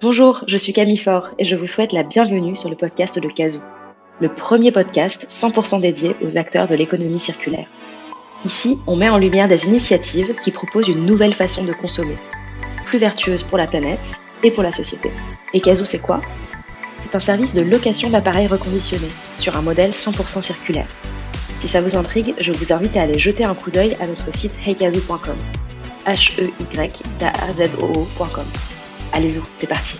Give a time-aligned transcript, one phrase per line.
[0.00, 3.26] Bonjour, je suis Camille Faure et je vous souhaite la bienvenue sur le podcast de
[3.26, 3.58] Kazoo,
[4.20, 7.66] le premier podcast 100% dédié aux acteurs de l'économie circulaire.
[8.44, 12.14] Ici, on met en lumière des initiatives qui proposent une nouvelle façon de consommer,
[12.84, 15.10] plus vertueuse pour la planète et pour la société.
[15.52, 16.20] Et Kazoo, c'est quoi?
[17.02, 20.86] C'est un service de location d'appareils reconditionnés sur un modèle 100% circulaire.
[21.56, 24.32] Si ça vous intrigue, je vous invite à aller jeter un coup d'œil à notre
[24.32, 25.34] site heykazoo.com.
[26.06, 28.77] h
[29.12, 29.98] Allez-y, c'est parti.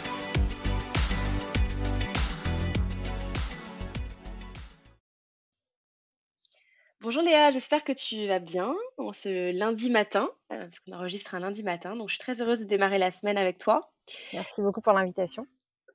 [7.00, 11.34] Bonjour Léa, j'espère que tu vas bien en ce lundi matin, euh, parce qu'on enregistre
[11.34, 13.92] un lundi matin, donc je suis très heureuse de démarrer la semaine avec toi.
[14.34, 15.46] Merci beaucoup pour l'invitation.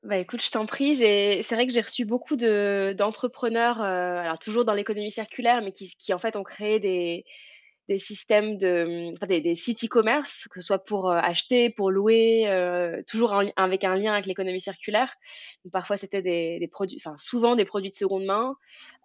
[0.01, 4.65] Bah écoute, je t'en prie, c'est vrai que j'ai reçu beaucoup d'entrepreneurs, euh, alors toujours
[4.65, 7.25] dans l'économie circulaire, mais qui, qui en fait ont créé des,
[7.89, 11.91] des systèmes de, enfin, des, des, sites e-commerce, que ce soit pour euh, acheter, pour
[11.91, 15.15] louer, euh, toujours avec un lien avec l'économie circulaire.
[15.71, 18.55] Parfois, c'était des, produits, enfin, souvent des produits de seconde main,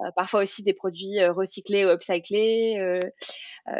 [0.00, 3.00] euh, parfois aussi des produits recyclés ou upcyclés.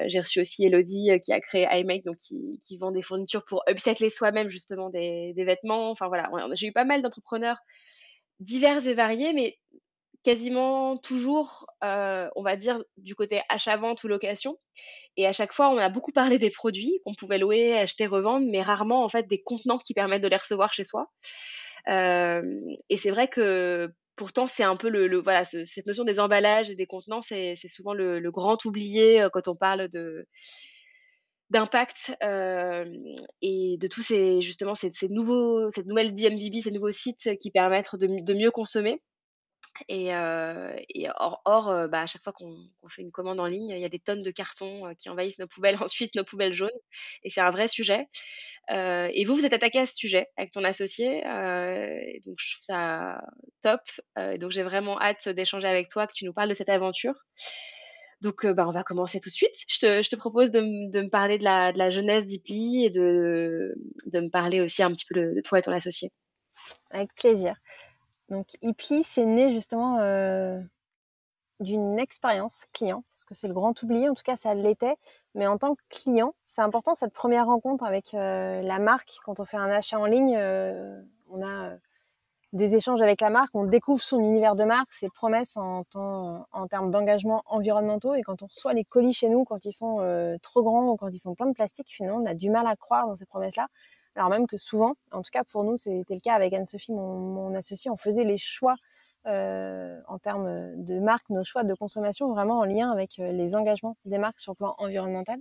[0.07, 3.63] J'ai reçu aussi Elodie qui a créé iMake, donc qui, qui, vend des fournitures pour
[3.69, 5.91] upcycler soi-même justement des, des, vêtements.
[5.91, 7.59] Enfin voilà, j'ai eu pas mal d'entrepreneurs
[8.41, 9.59] divers et variés, mais
[10.25, 14.59] quasiment toujours, euh, on va dire, du côté achat-vente ou location.
[15.17, 18.47] Et à chaque fois, on a beaucoup parlé des produits qu'on pouvait louer, acheter, revendre,
[18.51, 21.11] mais rarement, en fait, des contenants qui permettent de les recevoir chez soi.
[21.89, 22.43] Euh,
[22.91, 26.75] et c'est vrai que pourtant, c'est un peu le, voilà, cette notion des emballages et
[26.75, 30.27] des contenants, c'est souvent le, grand oublié euh, quand on parle de
[31.51, 37.51] d'impact et de tous ces justement ces, nouveaux cette nouvelle DMVB, ces nouveaux sites qui
[37.51, 39.01] permettent de mieux consommer
[39.89, 40.77] et, euh,
[41.17, 42.57] or, euh, bah, à chaque fois qu'on
[42.89, 45.39] fait une commande en ligne, il y a des tonnes de cartons euh, qui envahissent
[45.39, 46.71] nos poubelles, ensuite nos poubelles jaunes.
[47.23, 48.07] Et c'est un vrai sujet.
[48.71, 51.23] Euh, et vous, vous êtes attaqué à ce sujet avec ton associé.
[52.25, 53.23] donc je trouve ça
[53.63, 53.81] top.
[54.39, 57.15] donc j'ai vraiment hâte d'échanger avec toi, que tu nous parles de cette aventure.
[58.21, 59.55] Donc, bah, on va commencer tout de suite.
[59.69, 63.75] Je te, propose de, me parler de la, jeunesse d'Ipli et de,
[64.07, 66.11] de me parler aussi un petit peu de toi et ton associé.
[66.91, 67.55] Avec plaisir.
[68.29, 70.61] Donc Ipli, c'est né justement euh,
[71.61, 74.97] d'une expérience client, parce que c'est le grand oublié, en tout cas ça l'était.
[75.35, 79.19] Mais en tant que client, c'est important cette première rencontre avec euh, la marque.
[79.25, 81.01] Quand on fait un achat en ligne, euh,
[81.31, 81.73] on a
[82.53, 86.67] des échanges avec la marque, on découvre son univers de marque, ses promesses en, en
[86.69, 88.15] termes d'engagement environnementaux.
[88.15, 89.99] Et quand on reçoit les colis chez nous, quand ils sont
[90.43, 92.75] trop grands ou quand ils sont pleins de plastique, finalement, on a du mal à
[92.77, 93.69] croire dans ces promesses-là.
[94.17, 97.19] Alors même que souvent, en tout cas pour nous, c'était le cas avec Anne-Sophie, mon,
[97.19, 98.77] mon associé, on faisait les choix
[99.27, 103.57] euh, en termes de marque, nos choix de consommation vraiment en lien avec euh, les
[103.57, 105.39] engagements des marques sur le plan environnemental.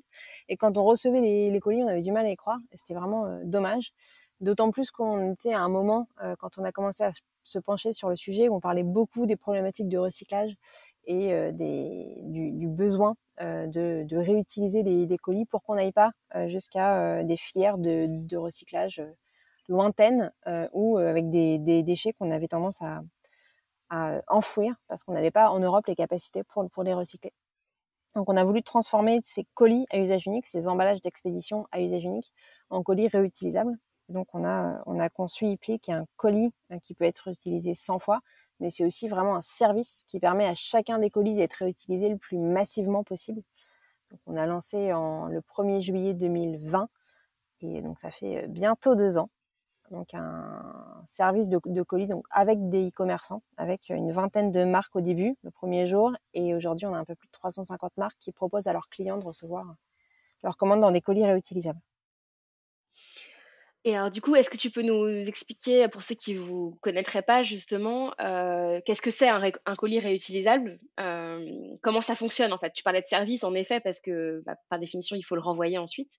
[0.49, 2.95] Et quand on recevait les, colis, on avait du mal à y croire et c'était
[2.95, 3.93] vraiment euh, dommage.
[4.41, 6.07] D'autant plus qu'on était à un moment,
[6.37, 7.09] quand on a commencé à
[7.41, 10.55] se pencher sur le sujet, où on parlait beaucoup des problématiques de recyclage
[11.07, 17.23] et euh, du, besoin euh, de, réutiliser les, colis pour qu'on n'aille pas euh, jusqu'à
[17.23, 19.01] des filières de, recyclage
[19.69, 20.31] lointaines
[20.73, 23.01] ou avec des, déchets qu'on avait tendance à,
[24.27, 27.31] enfouir parce qu'on n'avait pas en Europe les capacités pour les recycler.
[28.15, 32.03] Donc on a voulu transformer ces colis à usage unique, ces emballages d'expédition à usage
[32.03, 32.33] unique,
[32.69, 33.77] en colis réutilisables.
[34.09, 37.73] Donc on a, on a conçu Ipli qui est un colis qui peut être utilisé
[37.75, 38.21] 100 fois,
[38.59, 42.17] mais c'est aussi vraiment un service qui permet à chacun des colis d'être réutilisé le
[42.17, 43.41] plus massivement possible.
[44.25, 46.89] On a lancé en, le 1er juillet 2020
[47.61, 49.29] et donc ça fait euh, bientôt deux ans.
[49.91, 54.95] Donc un service de, de colis donc avec des e-commerçants, avec une vingtaine de marques
[54.95, 58.17] au début, le premier jour, et aujourd'hui on a un peu plus de 350 marques
[58.19, 59.75] qui proposent à leurs clients de recevoir
[60.43, 61.79] leurs commandes dans des colis réutilisables.
[63.83, 66.77] Et alors, du coup, est-ce que tu peux nous expliquer, pour ceux qui ne vous
[66.81, 71.45] connaîtraient pas, justement, euh, qu'est-ce que c'est un, colis réutilisable euh,
[71.81, 72.71] Comment ça fonctionne, en fait?
[72.73, 75.77] Tu parlais de service, en effet, parce que, bah, par définition, il faut le renvoyer
[75.77, 76.11] ensuite.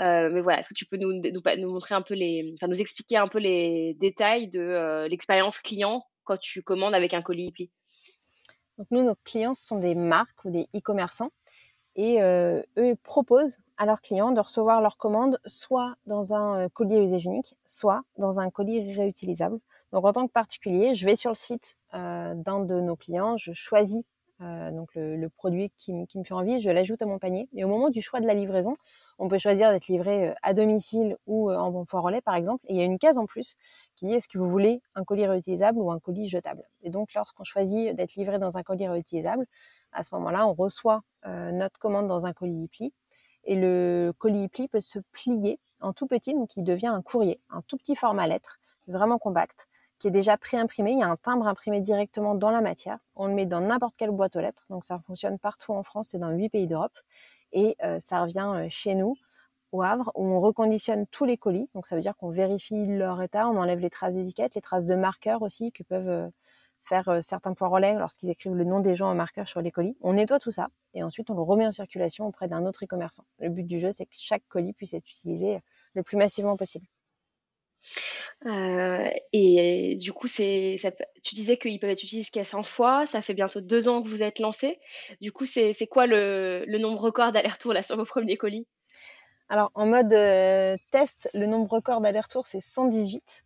[0.00, 1.20] Euh, mais voilà, est-ce que tu peux nous,
[1.68, 2.54] montrer un peu les...
[2.54, 7.20] Enfin, nous expliquer un peu les détails de l'expérience client quand tu commandes avec un
[7.20, 7.70] colis Ipli
[8.78, 11.30] Donc, nous, nos clients, ce sont des marques ou des e-commerçants
[11.96, 16.68] et euh, eux proposent à leurs clients de recevoir leurs commandes soit dans un euh,
[16.68, 19.58] colis à usage unique, soit dans un colis réutilisable.
[19.92, 23.36] Donc en tant que particulier, je vais sur le site euh, d'un de nos clients,
[23.36, 24.02] je choisis
[24.70, 27.48] donc le, produit qui, qui, me fait envie, je l'ajoute à mon panier.
[27.54, 28.76] Et au moment du choix de la livraison,
[29.18, 32.64] on peut choisir d'être livré euh, à domicile ou en bon relais par exemple.
[32.68, 33.56] Et il y a une case en plus
[33.96, 36.64] qui dit est-ce que vous voulez un colis réutilisable ou un colis jetable?
[36.82, 39.46] Et donc lorsqu'on choisit d'être livré dans un colis réutilisable,
[39.92, 42.92] à ce moment-là, on reçoit euh, notre commande dans un colis pli
[43.44, 47.40] et le colis pli peut se plier en tout petit, donc il devient un courrier,
[47.50, 49.68] un tout petit format lettre vraiment compact,
[50.02, 50.90] qui est déjà pré-imprimé.
[50.90, 52.98] Il y a un timbre imprimé directement dans la matière.
[53.14, 54.66] On le met dans n'importe quelle boîte aux lettres.
[54.68, 56.98] Donc ça fonctionne partout en France et dans huit pays d'Europe.
[57.52, 59.14] Et euh, ça revient euh, chez nous,
[59.70, 61.70] au Havre, où on reconditionne tous les colis.
[61.76, 64.86] Donc ça veut dire qu'on vérifie leur état, on enlève les traces d'étiquettes, les traces
[64.86, 66.28] de marqueurs aussi que peuvent euh,
[66.80, 69.96] faire certains points relais lorsqu'ils écrivent le nom des gens en marqueur sur les colis.
[70.00, 73.24] On nettoie tout ça et ensuite on le remet en circulation auprès d'un autre e-commerçant.
[73.38, 75.60] Le but du jeu, c'est que chaque colis puisse être utilisé
[75.94, 76.86] le plus massivement possible.
[78.46, 80.76] Euh, et du coup, c'est,
[81.22, 83.06] tu disais qu'ils peuvent être utilisés jusqu'à 100 fois.
[83.06, 84.80] Ça fait bientôt deux ans que vous êtes lancé.
[85.20, 88.66] Du coup, c'est, quoi le, nombre record d'aller-retour là sur vos premiers colis?
[89.48, 93.44] Alors, en mode euh, test, le nombre record d'aller-retour, c'est 118.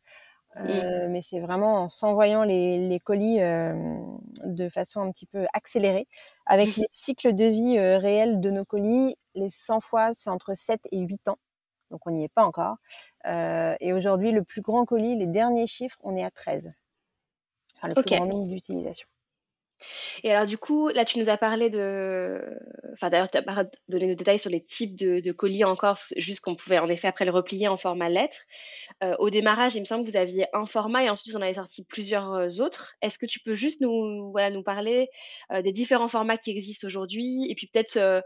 [0.59, 6.09] Euh, mais c'est vraiment en s'envoyant les, colis de façon un petit peu accélérée.
[6.47, 10.81] Avec les cycles de vie réels de nos colis, les 100 fois, c'est entre 7
[10.93, 11.39] et 8 ans
[11.91, 12.77] donc on n'y est pas encore.
[13.27, 16.73] Euh, et aujourd'hui, le plus grand colis, les derniers chiffres, on est à 13.
[17.77, 19.09] Enfin, le plus grand nombre d'utilisations.
[20.23, 22.41] Et alors, du coup, là, tu nous as parlé de.
[22.93, 26.55] Enfin, d'ailleurs, tu as donné nos détails sur les types de, colis encore, juste qu'on
[26.55, 28.39] pouvait en effet après le replier en format lettre.
[29.03, 31.43] Euh, au démarrage, il me semble que vous aviez un format et ensuite vous en
[31.43, 32.95] avez sorti plusieurs euh, autres.
[33.03, 34.33] Est-ce que tu peux juste nous
[34.65, 35.09] parler
[35.53, 38.23] euh, des différents formats qui existent aujourd'hui et puis peut-être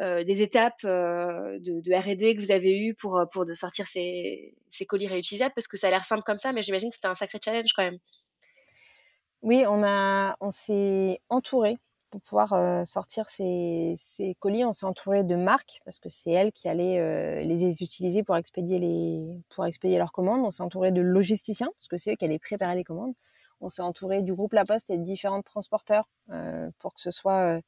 [0.00, 5.06] des étapes de, RD que vous avez eues pour, pour de sortir ces, ces colis
[5.06, 5.54] réutilisables?
[5.54, 7.72] Parce que ça a l'air simple comme ça, mais j'imagine que c'était un sacré challenge
[7.74, 7.98] quand même.
[9.44, 11.76] Oui, on a, on s'est entouré
[12.10, 14.64] pour pouvoir euh, sortir ces, ces, colis.
[14.64, 18.38] On s'est entouré de marques parce que c'est elles qui allaient euh, les utiliser pour
[18.38, 20.40] expédier les, pour expédier leurs commandes.
[20.46, 23.12] On s'est entouré de logisticiens parce que c'est eux qui allaient préparer les commandes.
[23.60, 27.10] On s'est entouré du groupe La Poste et de différents transporteurs euh, pour que ce
[27.10, 27.60] soit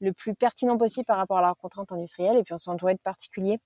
[0.00, 2.38] le plus pertinent possible par rapport à leurs contraintes industrielles.
[2.38, 3.58] Et puis on s'est entouré de particuliers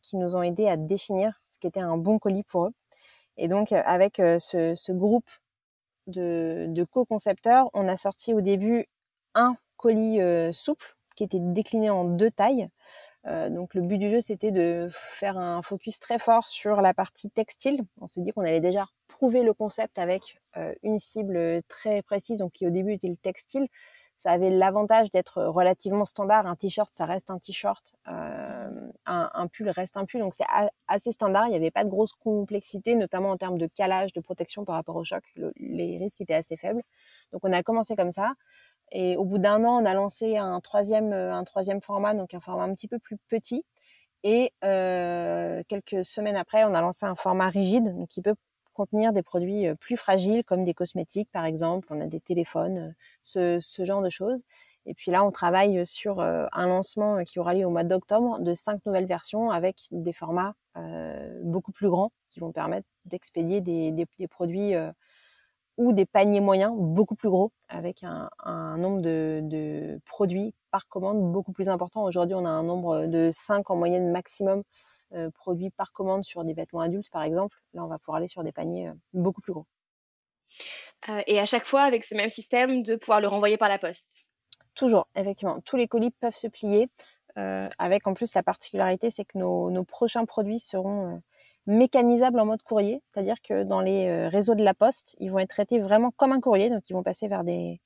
[0.00, 2.72] qui nous ont aidés à définir ce qui était un bon colis pour eux.
[3.36, 5.28] Et donc avec ce, ce groupe
[6.08, 8.86] de, co-concepteurs, on a sorti au début
[9.34, 12.68] un colis euh, souple qui était décliné en deux tailles.
[13.26, 16.94] Euh, donc le but du jeu, c'était de faire un focus très fort sur la
[16.94, 17.82] partie textile.
[18.00, 22.38] On s'est dit qu'on allait déjà prouver le concept avec euh, une cible très précise,
[22.38, 23.66] donc qui au début était le textile,
[24.18, 26.46] ça avait l'avantage d'être relativement standard.
[26.46, 27.94] Un t-shirt, ça reste un t-shirt.
[28.08, 28.68] Euh,
[29.06, 30.20] un, pull reste un pull.
[30.20, 30.44] Donc c'est
[30.88, 31.46] assez standard.
[31.46, 34.74] Il n'y avait pas de grosse complexité, notamment en termes de calage, de protection par
[34.74, 35.22] rapport au choc.
[35.56, 36.82] les risques étaient assez faibles.
[37.32, 38.32] Donc on a commencé comme ça.
[38.90, 42.40] Et au bout d'un an, on a lancé un troisième, un troisième format, donc un
[42.40, 43.64] format un petit peu plus petit.
[44.24, 48.34] Et euh, quelques semaines après, on a lancé un format rigide, donc qui peut
[48.78, 52.94] contenir des produits euh, plus fragiles comme des cosmétiques par exemple, on a des téléphones,
[53.36, 54.40] euh, ce, genre de choses.
[54.86, 58.38] Et puis là, on travaille sur euh, un lancement qui aura lieu au mois d'octobre
[58.38, 60.54] de cinq nouvelles versions avec des formats
[61.42, 64.74] beaucoup plus grands qui vont permettre d'expédier des, produits
[65.76, 71.50] ou des paniers moyens beaucoup plus gros avec un, nombre de, produits par commande beaucoup
[71.50, 72.04] plus important.
[72.04, 74.62] Aujourd'hui, on a un nombre de 5 en moyenne maximum
[75.34, 77.56] produits par commande sur des vêtements adultes, par exemple.
[77.74, 79.66] Là, on va pouvoir aller sur des paniers euh, beaucoup plus gros.
[81.08, 83.78] Euh, et à chaque fois, avec ce même système, de pouvoir le renvoyer par la
[83.78, 84.24] poste.
[84.74, 85.60] Toujours, effectivement.
[85.64, 86.88] Tous les colis peuvent se plier.
[87.36, 91.22] avec en plus la particularité, c'est que nos, prochains produits seront
[91.66, 95.50] mécanisables en mode courrier, c'est-à-dire que dans les réseaux de la poste, ils vont être
[95.50, 97.80] traités vraiment comme un courrier, donc ils vont passer vers des,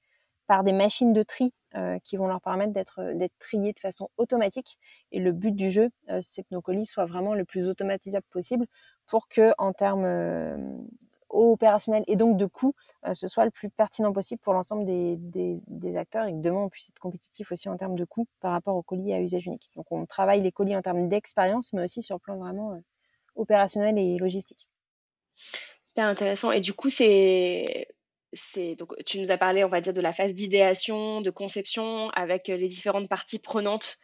[0.47, 3.79] par des machines de tri euh, qui vont leur permettre d'être euh, d'être triés de
[3.79, 4.79] façon automatique.
[5.11, 8.27] Et le but du jeu, euh, c'est que nos colis soient vraiment le plus automatisable
[8.31, 8.67] possible
[9.07, 10.07] pour que, en termes
[11.31, 12.75] opérationnels et donc de coûts,
[13.15, 16.69] ce soit le plus pertinent possible pour l'ensemble des, des, acteurs et que demain on
[16.69, 19.71] puisse être compétitif aussi en termes de coûts par rapport aux colis à usage unique.
[19.77, 22.79] Donc on travaille les colis en termes d'expérience, mais aussi sur le plan vraiment
[23.35, 24.69] opérationnel et logistique.
[25.87, 26.53] Super intéressant.
[26.53, 27.89] Et du coup, c'est
[28.79, 32.49] donc tu nous as parlé, on va dire, de la phase d'idéation, de conception, avec
[32.49, 33.99] euh, les différentes parties prenantes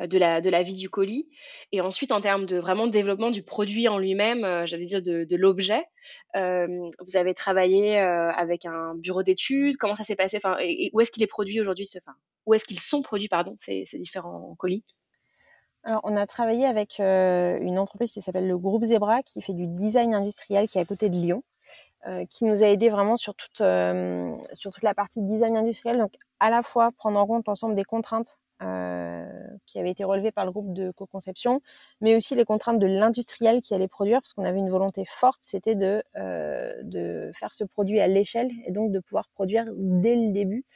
[0.00, 1.28] euh, de la, vie du colis.
[1.70, 5.36] Et ensuite, en termes de vraiment développement du produit en lui-même, euh, j'allais dire de,
[5.36, 5.84] l'objet,
[6.34, 9.76] vous avez travaillé avec un bureau d'études.
[9.76, 10.36] Comment ça s'est passé?
[10.36, 13.54] Enfin, et, où est-ce qu'il est produit aujourd'hui enfin, Où est-ce qu'ils sont produits, pardon,
[13.58, 14.84] ces, ces différents colis?
[15.82, 19.66] Alors, on a travaillé avec une entreprise qui s'appelle le Groupe Zebra, qui fait du
[19.66, 21.42] design industriel, qui est à côté de Lyon.
[22.06, 25.96] Euh, qui nous a aidé vraiment sur toute, euh, sur toute la partie design industriel.
[25.96, 29.26] Donc, à la fois prendre en compte l'ensemble des contraintes euh,
[29.64, 31.62] qui avaient été relevées par le groupe de co-conception,
[32.02, 35.38] mais aussi les contraintes de l'industriel qui allait produire, parce qu'on avait une volonté forte,
[35.40, 36.02] c'était de,
[36.82, 40.66] de faire ce produit à l'échelle et donc de pouvoir produire dès le début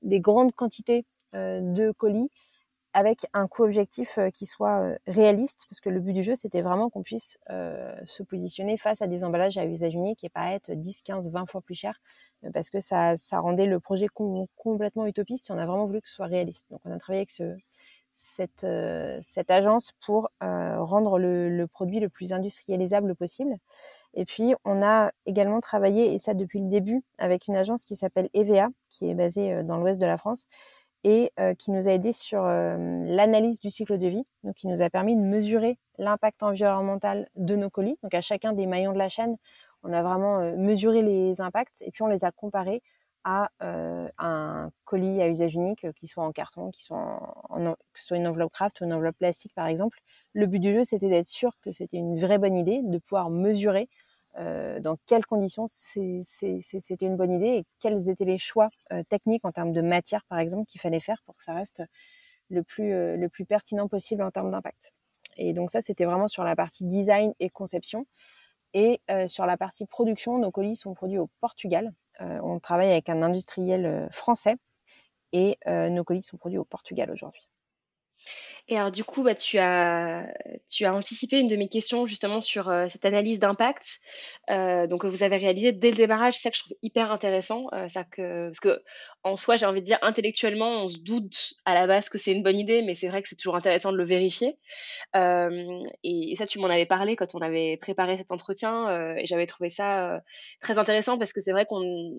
[0.00, 1.04] des grandes quantités
[1.34, 2.30] de colis
[2.98, 6.90] avec un coût objectif qui soit réaliste, parce que le but du jeu, c'était vraiment
[6.90, 11.02] qu'on puisse se positionner face à des emballages à usage unique et pas être 10,
[11.02, 12.00] 15, 20 fois plus cher,
[12.52, 14.06] parce que ça, ça rendait le projet
[14.56, 16.66] complètement utopiste et on a vraiment voulu que ce soit réaliste.
[16.70, 17.56] Donc on a travaillé avec ce,
[18.18, 23.56] cette, euh, agence pour euh, rendre le, le, produit le plus industrialisable possible.
[24.14, 27.94] Et puis, on a également travaillé, et ça depuis le début, avec une agence qui
[27.94, 30.46] s'appelle EVA, qui est basée euh, dans l'ouest de la France,
[31.04, 34.90] et qui nous a aidé sur l'analyse du cycle de vie, donc qui nous a
[34.90, 37.96] permis de mesurer l'impact environnemental de nos colis.
[38.02, 39.36] Donc, à chacun des maillons de la chaîne,
[39.84, 42.82] on a vraiment mesuré les impacts et puis on les a comparés
[43.24, 46.96] à euh, un colis à usage unique, euh, qui soit en carton, qui soit,
[47.50, 49.98] en, soit une enveloppe craft ou une enveloppe plastique par exemple.
[50.32, 53.30] Le but du jeu, c'était d'être sûr que c'était une vraie bonne idée, de pouvoir
[53.30, 53.88] mesurer
[54.38, 59.44] euh, dans quelles conditions c'était une bonne idée et quels étaient les choix euh, techniques
[59.44, 61.82] en termes de matière par exemple qu'il fallait faire pour que ça reste
[62.48, 64.92] le plus, euh, le plus pertinent possible en termes d'impact.
[65.36, 68.06] Et donc ça, c'était vraiment sur la partie design et conception.
[68.74, 71.92] Et sur la partie production, nos colis sont produits au Portugal.
[72.20, 74.56] On travaille avec un industriel français
[75.32, 77.48] et nos colis sont produits au Portugal aujourd'hui.
[78.70, 80.26] Et alors du coup, bah, tu as
[80.70, 84.00] tu as anticipé une de mes questions justement sur cette analyse d'impact.
[84.48, 88.04] donc vous avez réalisé dès le démarrage, c'est ça que je trouve hyper intéressant, ça
[88.04, 88.82] que parce que
[89.24, 92.32] en soi, j'ai envie de dire intellectuellement, on se doute à la base que c'est
[92.32, 94.58] une bonne idée, mais c'est vrai que c'est toujours intéressant de le vérifier.
[95.14, 99.46] Et, et, ça, tu m'en avais parlé quand on avait préparé cet entretien, et j'avais
[99.46, 100.22] trouvé ça
[100.60, 102.12] très intéressant parce que c'est vrai qu'on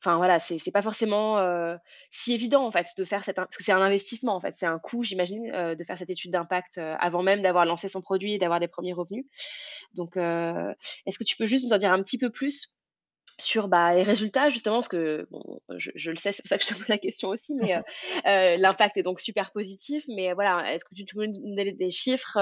[0.00, 1.76] Enfin voilà, c'est pas forcément euh,
[2.12, 4.66] si évident en fait de faire cette parce que c'est un investissement en fait, c'est
[4.66, 8.00] un coût j'imagine euh, de faire cette étude d'impact euh, avant même d'avoir lancé son
[8.00, 9.24] produit et d'avoir des premiers revenus.
[9.94, 12.76] Donc est-ce que tu peux juste nous en dire un petit peu plus
[13.40, 16.64] sur bah, les résultats justement parce que bon, je, le sais, c'est pour ça que
[16.64, 17.82] je te pose la question aussi, mais
[18.56, 20.04] l'impact est donc super positif.
[20.08, 22.38] Mais voilà, est-ce que tu, peux nous donner des chiffres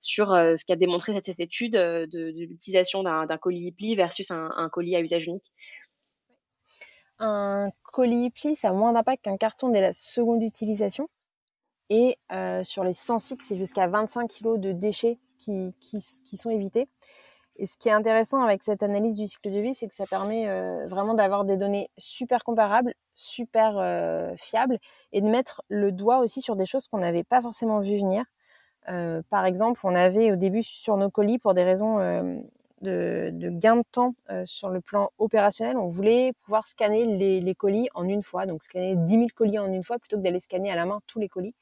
[0.00, 5.00] sur ce qu'a démontré cette, étude de, l'utilisation d'un colis pli versus un colis à
[5.00, 5.52] usage unique?
[7.20, 11.06] Un colis pli, ça a moins d'impact qu'un carton dès la seconde utilisation.
[11.90, 16.50] Et euh, sur les 100 cycles, c'est jusqu'à 25 kg de déchets qui, qui, sont
[16.50, 16.88] évités.
[17.56, 20.06] Et ce qui est intéressant avec cette analyse du cycle de vie, c'est que ça
[20.06, 24.78] permet euh, vraiment d'avoir des données super comparables, super euh, fiables,
[25.12, 28.24] et de mettre le doigt aussi sur des choses qu'on n'avait pas forcément vu venir.
[29.30, 31.98] par exemple, on avait au début sur nos colis, pour des raisons
[32.80, 35.76] de, gain de temps euh, sur le plan opérationnel.
[35.76, 39.72] On voulait pouvoir scanner les, colis en une fois, donc scanner 10 000 colis en
[39.72, 41.54] une fois plutôt que d'aller scanner à la main tous les colis.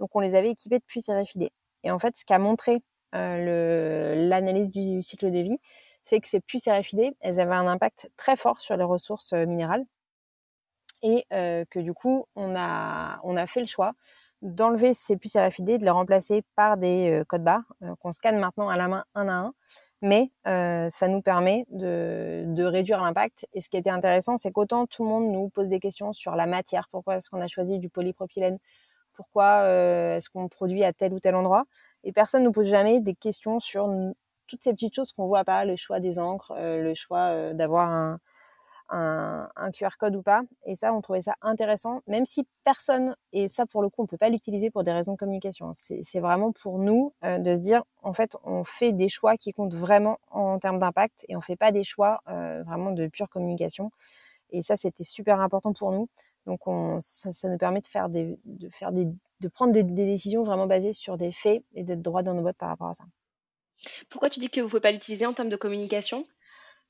[0.00, 1.50] Donc on les avait équipés de puces RFID.
[1.84, 2.82] Et en fait, ce qu'a montré
[3.14, 5.58] euh, l'analyse du cycle de vie,
[6.02, 9.46] c'est que ces puces RFID, elles avaient un impact très fort sur les ressources euh,
[9.46, 9.84] minérales
[11.02, 13.92] et que du coup, on a, fait le choix
[14.40, 18.78] d'enlever ces puces RFID, de les remplacer par des codes barres qu'on scanne maintenant à
[18.78, 19.54] la main un à un
[20.04, 23.46] mais euh, ça nous permet de, réduire l'impact.
[23.54, 26.36] Et ce qui était intéressant, c'est qu'autant tout le monde nous pose des questions sur
[26.36, 28.58] la matière, pourquoi est-ce qu'on a choisi du polypropylène,
[29.14, 31.64] pourquoi euh, est-ce qu'on produit à tel ou tel endroit,
[32.04, 33.88] et personne ne nous pose jamais des questions sur
[34.46, 37.88] toutes ces petites choses qu'on voit pas, le choix des encres, euh, le choix d'avoir
[37.90, 38.18] un,
[38.90, 40.42] un, QR code ou pas.
[40.66, 44.06] Et ça, on trouvait ça intéressant, même si personne, et ça pour le coup, on
[44.06, 45.72] peut pas l'utiliser pour des raisons de communication.
[45.74, 49.52] C'est vraiment pour nous euh, de se dire, en fait, on fait des choix qui
[49.52, 53.28] comptent vraiment en, termes d'impact et on fait pas des choix euh, vraiment de pure
[53.28, 53.90] communication.
[54.50, 56.08] Et ça, c'était super important pour nous.
[56.46, 58.36] Donc, on, ça, nous permet de faire de
[58.70, 62.34] faire de prendre des, des décisions vraiment basées sur des faits et d'être droit dans
[62.34, 63.04] nos bottes par rapport à ça.
[64.08, 66.26] Pourquoi tu dis que vous ne pouvez pas l'utiliser en termes de communication?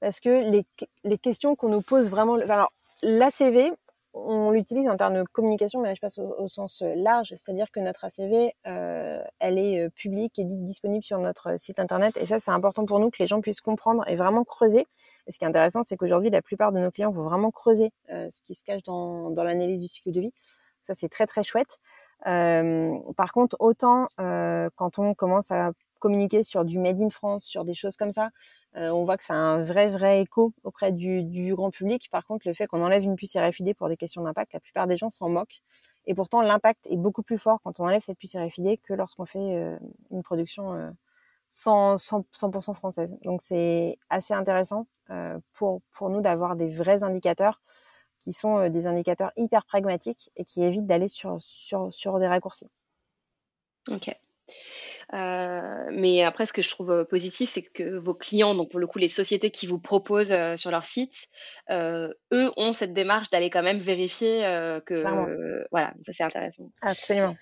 [0.01, 0.65] Parce que les,
[1.05, 2.73] les questions qu'on nous pose vraiment, alors
[3.03, 3.73] l'ACV,
[4.15, 8.05] on l'utilise en termes de communication, mais je passe au, sens large, c'est-à-dire que notre
[8.05, 12.53] ACV, euh, elle est euh, publique et disponible sur notre site internet, et ça, c'est
[12.53, 14.87] important pour nous que les gens puissent comprendre et vraiment creuser.
[15.27, 17.93] Et ce qui est intéressant, c'est qu'aujourd'hui, la plupart de nos clients vont vraiment creuser
[18.11, 20.33] euh, ce qui se cache dans, dans l'analyse du cycle de vie.
[20.85, 21.81] Ça, c'est très très chouette.
[22.27, 25.73] Euh, par contre, autant euh, quand on commence à
[26.05, 28.29] communiquer sur du made in France, sur des choses comme ça,
[28.77, 32.11] euh, on voit que ça a un vrai vrai écho auprès du, grand public.
[32.11, 34.87] Par contre, le fait qu'on enlève une puce RFID pour des questions d'impact, la plupart
[34.87, 35.63] des gens s'en moquent.
[36.05, 39.25] Et pourtant, l'impact est beaucoup plus fort quand on enlève cette puce RFID que lorsqu'on
[39.25, 39.79] fait euh,
[40.11, 40.91] une production euh,
[41.53, 43.17] 100%, 100 française.
[43.25, 47.63] Donc c'est assez intéressant euh, pour, pour nous d'avoir des vrais indicateurs
[48.21, 52.69] qui sont des indicateurs hyper pragmatiques et qui évitent d'aller sur, sur, sur des raccourcis.
[53.91, 54.15] Ok.
[55.13, 58.99] Mais après, ce que je trouve positif, c'est que vos clients, donc pour le coup,
[58.99, 61.29] les sociétés qui vous proposent sur leur site,
[61.71, 64.41] eux ont cette démarche d'aller quand même vérifier
[64.87, 65.65] que.
[65.71, 66.71] voilà, ça c'est intéressant.
[66.83, 67.37] Absolument.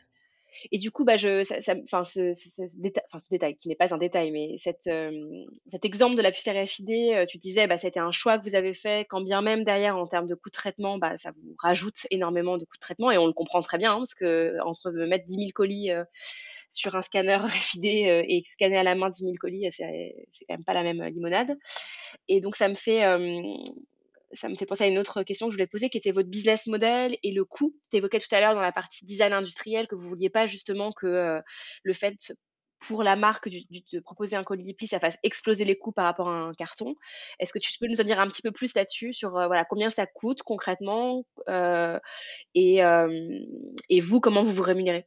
[0.70, 1.60] Et du coup, bah, je, ça,
[2.04, 5.10] ce, ce, détail, enfin, ce détail qui n'est pas un détail, mais cette, euh,
[5.70, 8.54] cet exemple de la puce RFID, euh, tu disais, bah, c'était un choix que vous
[8.54, 11.54] avez fait, quand bien même derrière, en termes de coûts de traitement, bah, ça vous
[11.58, 14.58] rajoute énormément de coûts de traitement, et on le comprend très bien, hein, parce que
[14.64, 16.04] entre mettre 10 000 colis euh,
[16.72, 20.54] sur un scanner RFID et scanner à la main 10 000 colis, c'est, c'est quand
[20.54, 21.56] même pas la même limonade.
[22.28, 23.02] Et donc, ça me fait,
[24.32, 26.28] ça me fait penser à une autre question que je voulais poser, qui était votre
[26.28, 27.74] business model et le coût.
[27.90, 30.92] Tu évoquais tout à l'heure dans la partie design industriel que vous vouliez pas justement
[30.92, 31.40] que euh,
[31.82, 32.32] le fait
[32.80, 36.28] pour la marque de proposer un colis pli, ça fasse exploser les coûts par rapport
[36.28, 36.96] à un carton.
[37.38, 39.64] Est-ce que tu peux nous en dire un petit peu plus là-dessus sur euh, voilà
[39.64, 42.00] combien ça coûte concrètement euh,
[42.54, 42.80] et,
[43.88, 45.06] et vous comment vous vous rémunérez?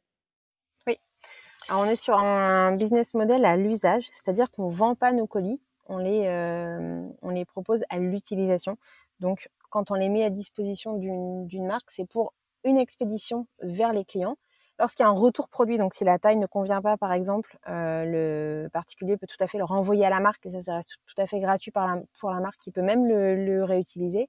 [1.70, 5.98] On est sur un business model à l'usage, c'est-à-dire qu'on vend pas nos colis, on
[5.98, 6.28] les
[7.22, 8.76] on les propose à l'utilisation.
[9.20, 12.32] Donc, quand on les met à disposition d'une marque, c'est pour
[12.64, 14.36] une expédition vers les clients.
[14.78, 17.58] Lorsqu'il y a un retour produit, donc si la taille ne convient pas, par exemple,
[17.68, 20.74] euh, le particulier peut tout à fait le renvoyer à la marque et ça, ça
[20.74, 21.72] reste tout, à fait gratuit
[22.20, 24.28] pour la marque qui peut même le, réutiliser.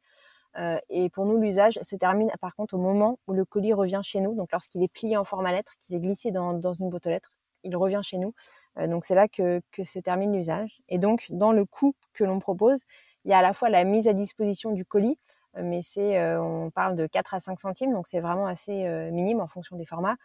[0.58, 4.02] Euh, et pour nous, l'usage se termine par contre au moment où le colis revient
[4.04, 4.34] chez nous.
[4.36, 7.34] Donc lorsqu'il est plié en format lettre, qu'il est glissé dans, une boîte aux lettres,
[7.64, 8.34] il revient chez nous.
[8.78, 10.80] Euh, donc c'est là que, se termine l'usage.
[10.90, 12.84] Et donc dans le coût que l'on propose,
[13.26, 15.20] il y a à la fois la mise à disposition du colis,
[15.58, 19.42] euh, mais c'est, on parle de 4 à 5 centimes, donc c'est vraiment assez minime
[19.42, 20.16] en fonction des formats.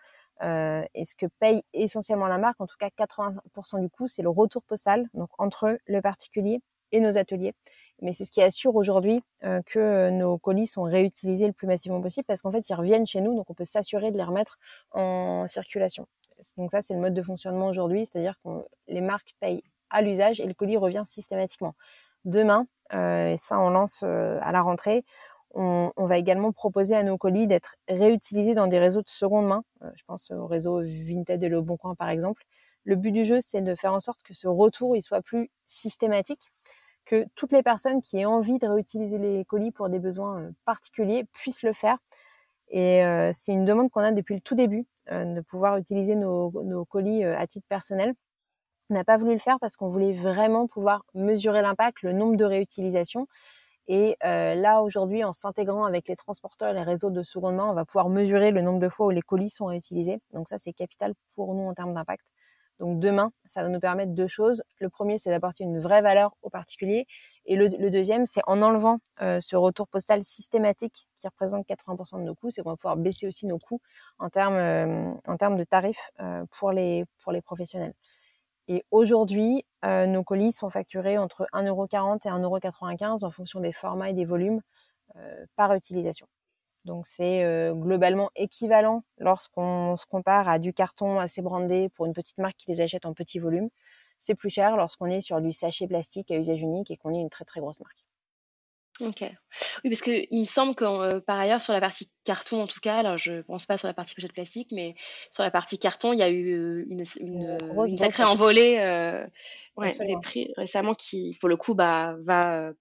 [0.43, 4.31] et ce que paye essentiellement la marque, en tout cas 80% du coût, c'est le
[4.31, 6.61] retour postal, donc entre le particulier
[6.93, 7.55] et nos ateliers.
[8.03, 12.25] Mais c'est ce qui assure aujourd'hui que nos colis sont réutilisés le plus massivement possible
[12.27, 14.59] parce qu'en fait, ils reviennent chez nous, donc on peut s'assurer de les remettre
[14.91, 16.07] en circulation.
[16.57, 18.51] Donc ça, c'est le mode de fonctionnement aujourd'hui, c'est-à-dire que
[18.89, 21.75] les marques payent à l'usage et le colis revient systématiquement.
[22.25, 25.05] Demain, euh, et ça on lance euh, à la rentrée,
[25.55, 29.65] on, va également proposer à nos colis d'être réutilisés dans des réseaux de seconde main.
[29.83, 32.45] Euh, je pense au réseau Vinted et Le Bon Coin par exemple.
[32.85, 35.51] Le but du jeu, c'est de faire en sorte que ce retour il soit plus
[35.67, 36.49] systématique,
[37.05, 41.25] que toutes les personnes qui aient envie de réutiliser les colis pour des besoins particuliers
[41.33, 41.99] puissent le faire.
[42.69, 47.23] Et c'est une demande qu'on a depuis le tout début, de pouvoir utiliser nos colis
[47.25, 48.15] à titre personnel.
[48.89, 52.37] On n'a pas voulu le faire parce qu'on voulait vraiment pouvoir mesurer l'impact, le nombre
[52.37, 53.27] de réutilisations.
[53.89, 57.69] Et euh, là, aujourd'hui, en s'intégrant avec les transporteurs et les réseaux de seconde main,
[57.69, 60.21] on va pouvoir mesurer le nombre de fois où les colis sont réutilisés.
[60.33, 62.27] Donc ça, c'est capital pour nous en termes d'impact.
[62.79, 64.63] Donc demain, ça va nous permettre deux choses.
[64.81, 67.07] Le premier, c'est d'apporter une vraie valeur aux particuliers.
[67.45, 72.25] Et le, deuxième, c'est en enlevant euh, ce retour postal systématique qui représente 80% de
[72.25, 73.81] nos coûts, c'est qu'on va pouvoir baisser aussi nos coûts
[74.19, 76.11] en termes, euh, en termes de tarifs
[76.51, 77.95] pour, les, pour les professionnels.
[78.69, 84.11] Et aujourd'hui, euh, nos colis sont facturés entre 1,40€ et 1,95€ en fonction des formats
[84.11, 84.61] et des volumes
[85.17, 86.27] euh, par utilisation.
[86.85, 92.39] Donc c'est globalement équivalent lorsqu'on se compare à du carton assez brandé pour une petite
[92.39, 93.69] marque qui les achète en petit volume.
[94.19, 97.21] C'est plus cher lorsqu'on est sur du sachet plastique à usage unique et qu'on est
[97.21, 98.05] une très très grosse marque.
[99.01, 99.23] OK.
[99.23, 102.81] Oui, parce qu'il me semble que, euh, par ailleurs, sur la partie carton, en tout
[102.81, 104.95] cas, alors je pense pas sur la partie pochette plastique, mais
[105.31, 109.27] sur la partie carton, il y a eu euh, une, une, sacrée envolée euh,
[109.79, 112.73] des prix récemment qui, pour le coup, bah, va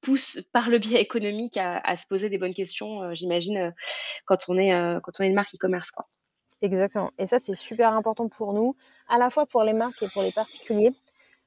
[0.00, 3.74] pousse par le biais économique à, se poser des bonnes questions, j'imagine,
[4.24, 4.70] quand on est
[5.02, 6.06] quand on est une marque e-commerce, quoi.
[6.62, 7.10] Exactement.
[7.18, 8.76] Et ça, c'est super important pour nous,
[9.08, 10.92] à la fois pour les marques et pour les particuliers.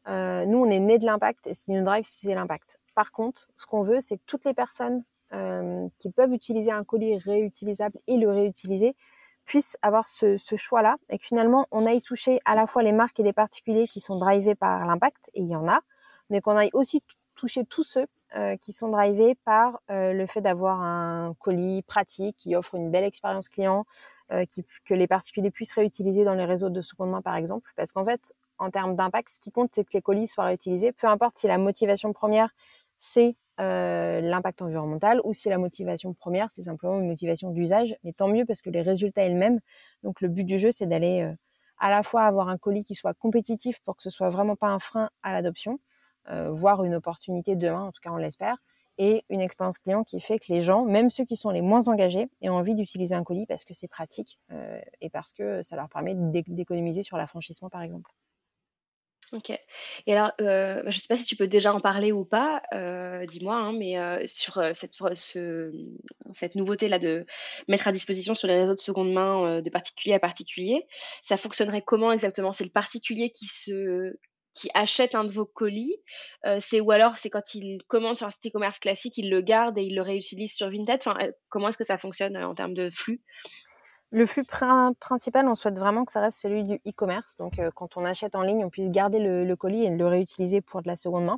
[0.07, 2.78] nous, on est né de l'impact et ce qui nous drive, c'est l'impact.
[2.99, 6.83] Par contre, ce qu'on veut, c'est que toutes les personnes euh, qui peuvent utiliser un
[6.83, 8.93] colis réutilisable et le réutiliser
[9.45, 13.17] puissent avoir ce, choix-là et que finalement, on aille toucher à la fois les marques
[13.21, 15.79] et les particuliers qui sont drivés par l'impact, et il y en a,
[16.29, 17.01] mais qu'on aille aussi
[17.35, 22.35] toucher tous ceux euh, qui sont drivés par euh, le fait d'avoir un colis pratique
[22.35, 23.85] qui offre une belle expérience client,
[24.29, 27.71] que les particuliers puissent réutiliser dans les réseaux de seconde main par exemple.
[27.77, 30.91] Parce qu'en fait, en termes d'impact, ce qui compte, c'est que les colis soient réutilisés,
[30.91, 32.53] peu importe si la motivation première
[32.99, 37.95] c'est euh, l'impact environnemental ou si la motivation première, c'est simplement une motivation d'usage.
[38.03, 39.59] Mais tant mieux parce que les résultats sont les mêmes.
[40.03, 41.33] Donc le but du jeu, c'est d'aller euh,
[41.79, 44.67] à la fois avoir un colis qui soit compétitif pour que ce soit vraiment pas
[44.67, 45.79] un frein à l'adoption,
[46.29, 48.57] euh, voire une opportunité demain, en tout cas on l'espère,
[48.97, 51.87] et une expérience client qui fait que les gens, même ceux qui sont les moins
[51.87, 54.39] engagés, aient envie d'utiliser un colis parce que c'est pratique
[54.99, 58.11] et parce que ça leur permet d'économiser sur l'affranchissement par exemple.
[59.33, 59.51] OK.
[60.07, 63.25] Et alors, heu, je sais pas si tu peux déjà en parler ou pas, heu,
[63.27, 65.71] dis-moi, hein, mais heu, sur, cette ce
[66.33, 67.25] cette nouveauté-là de
[67.67, 70.87] mettre à disposition sur les réseaux de seconde main, de particulier à particulier,
[71.23, 72.53] ça fonctionnerait comment exactement?
[72.53, 74.15] C'est le particulier qui se
[74.55, 75.95] qui achète un de vos colis,
[76.59, 79.77] c'est ou alors c'est quand il commande sur un site e-commerce classique, il le garde
[79.77, 80.99] et il le réutilise sur Vinted?
[81.05, 81.17] Enfin,
[81.49, 83.21] comment est-ce que ça fonctionne, en termes de flux?
[84.11, 87.37] Le flux principal, on souhaite vraiment que ça reste celui du e-commerce.
[87.37, 90.61] Donc, euh, quand on achète en ligne, on puisse garder le, colis et le réutiliser
[90.61, 91.37] pour de la seconde main.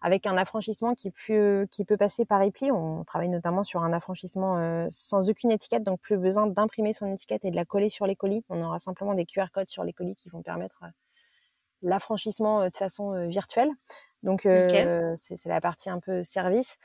[0.00, 3.92] Avec un affranchissement qui peut, qui peut passer par e On travaille notamment sur un
[3.92, 7.88] affranchissement euh, sans aucune étiquette, donc plus besoin d'imprimer son étiquette et de la coller
[7.88, 8.44] sur les colis.
[8.48, 10.88] On aura simplement des QR codes sur les colis qui vont permettre euh,
[11.82, 13.70] l'affranchissement de façon virtuelle.
[14.24, 16.76] Donc, c'est la partie un peu service.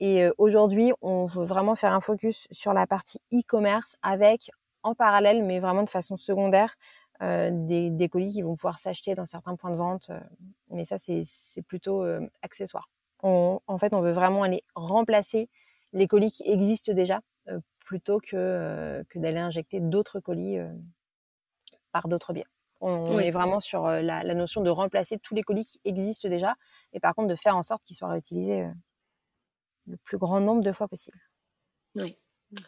[0.00, 4.50] Et aujourd'hui, on veut vraiment faire un focus sur la partie e-commerce avec
[4.82, 6.76] en parallèle, mais vraiment de façon secondaire,
[7.22, 10.10] euh, des, colis qui vont pouvoir s'acheter dans certains points de vente.
[10.10, 10.18] Euh,
[10.70, 12.90] mais ça, c'est plutôt euh, accessoire.
[13.22, 15.48] en fait, on veut vraiment aller remplacer
[15.92, 17.20] les colis qui existent déjà
[17.84, 20.58] plutôt que, que d'aller injecter d'autres colis
[21.90, 22.46] par d'autres biais.
[22.80, 26.54] On, est vraiment sur la, la, notion de remplacer tous les colis qui existent déjà
[26.92, 28.66] et par contre de faire en sorte qu'ils soient réutilisés
[29.86, 31.20] le plus grand nombre de fois possible.
[31.94, 32.16] Oui,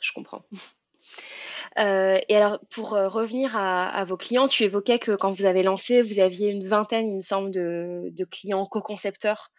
[0.00, 0.42] je comprends.
[1.78, 5.62] Euh, et alors, pour euh, revenir à, vos clients, tu évoquais que quand vous avez
[5.62, 9.50] lancé, vous aviez une vingtaine, il me semble, de, clients co-concepteurs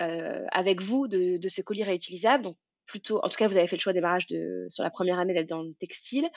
[0.00, 2.44] euh, avec vous de, de, ces colis réutilisables.
[2.44, 5.18] Donc, plutôt, en tout cas, vous avez fait le choix démarrage de, sur la première
[5.18, 6.28] année d'être dans le textile.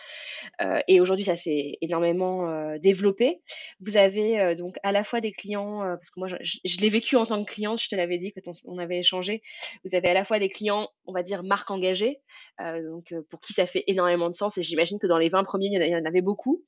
[0.61, 3.41] Euh, et aujourd'hui, ça s'est énormément euh, développé.
[3.79, 7.15] Vous avez euh, donc à la fois des clients, parce que moi, je, l'ai vécu
[7.15, 9.41] en tant que cliente, je te l'avais dit quand on, avait échangé.
[9.83, 12.19] Vous avez à la fois des clients, on va dire, marques engagées,
[12.59, 14.57] donc pour qui ça fait énormément de sens.
[14.57, 16.63] Et j'imagine que dans les 20 premiers, il y en avait beaucoup.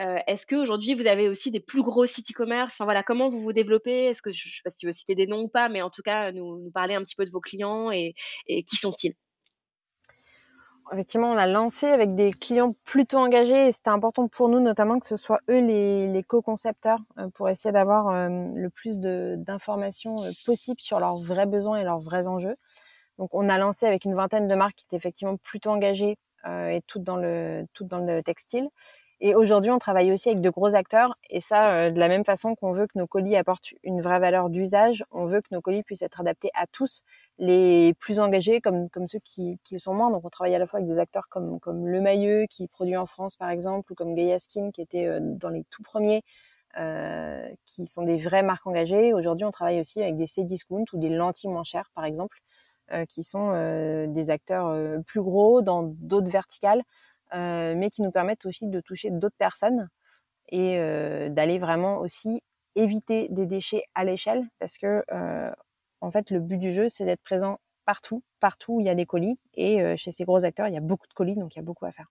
[0.00, 2.74] Euh, est-ce qu'aujourd'hui, vous avez aussi des plus gros sites e-commerce?
[2.74, 4.06] Enfin, voilà, Comment vous vous développez?
[4.06, 5.82] Est-ce que, je ne sais pas si tu veux citer des noms ou pas, mais
[5.82, 8.14] en tout cas, nous, nous parler un petit peu de vos clients et,
[8.46, 9.14] qui sont-ils?
[10.92, 15.00] Effectivement, on a lancé avec des clients plutôt engagés et c'était important pour nous notamment
[15.00, 20.80] que ce soit eux les, co-concepteurs euh, pour essayer d'avoir euh, le plus d'informations possibles
[20.80, 22.56] sur leurs vrais besoins et leurs vrais enjeux.
[23.18, 26.80] Donc on a lancé avec une vingtaine de marques qui étaient effectivement plutôt engagées et
[26.86, 28.68] toutes dans le textile.
[29.22, 31.14] Et aujourd'hui, on travaille aussi avec de gros acteurs.
[31.28, 34.18] Et ça, euh, de la même façon qu'on veut que nos colis apportent une vraie
[34.18, 37.02] valeur d'usage, on veut que nos colis puissent être adaptés à tous,
[37.38, 40.10] les plus engagés comme, comme ceux qui, sont moins.
[40.10, 42.96] Donc, on travaille à la fois avec des acteurs comme, comme Le Mailleux, qui produit
[42.96, 46.22] en France, par exemple, ou comme Gaia Skin, qui était euh, dans les tout premiers,
[46.78, 49.12] euh, qui sont des vraies marques engagées.
[49.12, 52.38] Aujourd'hui, on travaille aussi avec des C-Discount ou des lentilles moins chères, par exemple,
[53.08, 53.52] qui sont
[54.08, 56.82] des acteurs plus gros dans d'autres verticales.
[57.34, 59.88] Euh, mais qui nous permettent aussi de toucher d'autres personnes
[60.48, 62.42] et euh, d'aller vraiment aussi
[62.74, 65.52] éviter des déchets à l'échelle parce que euh,
[66.00, 68.96] en fait le but du jeu c'est d'être présent partout, partout où il y a
[68.96, 71.58] des colis et chez ces gros acteurs il y a beaucoup de colis donc il
[71.58, 72.06] y a beaucoup à faire.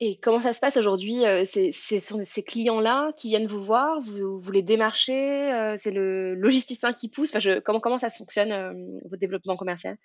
[0.00, 4.38] Et comment ça se passe aujourd'hui Ce sont ces clients-là qui viennent vous voir, vous,
[4.38, 7.30] vous les démarchez, c'est le logisticien qui pousse.
[7.30, 9.96] Enfin, je, comment, comment ça se fonctionne, votre développement commercial?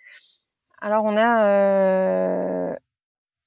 [0.81, 2.75] Alors, on a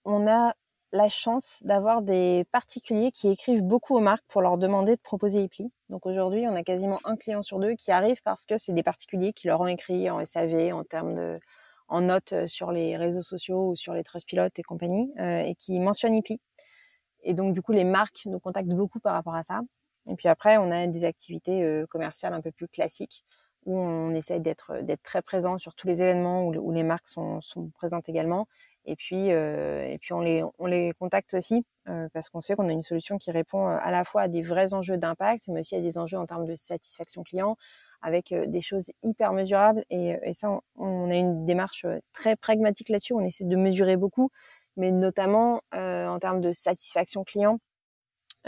[0.07, 0.55] on a
[0.93, 5.43] la chance d'avoir des particuliers qui écrivent beaucoup aux marques pour leur demander de proposer
[5.43, 5.71] Ipli.
[5.91, 8.85] Donc aujourd'hui, on a quasiment un client sur deux qui arrive parce que c'est des
[8.85, 11.41] particuliers qui leur ont écrit en SAV, en termes de,
[11.89, 15.57] en notes euh, sur les réseaux sociaux ou sur les Trustpilot et compagnie, euh, et
[15.57, 16.41] qui mentionnent Ipli.
[17.25, 19.61] Et donc du coup, les marques nous contactent beaucoup par rapport à ça.
[20.09, 23.25] Et puis après, on a des activités euh, commerciales un peu plus classiques
[23.65, 27.41] où on essaye d'être d'être très présent sur tous les événements où, les marques sont,
[27.41, 28.47] sont présentes également
[28.87, 32.55] et puis, euh, et puis on les, on les contacte aussi euh, parce qu'on sait
[32.55, 35.49] qu'on a une solution qui répond euh, à la fois à des vrais enjeux d'impact,
[35.49, 37.57] mais aussi à des enjeux en termes de satisfaction client,
[38.01, 39.85] avec des choses hyper mesurables.
[39.91, 43.15] Et, et ça, on, a une démarche très pragmatique là-dessus.
[43.15, 44.31] On essaie de mesurer beaucoup,
[44.77, 47.59] mais notamment en termes de satisfaction client.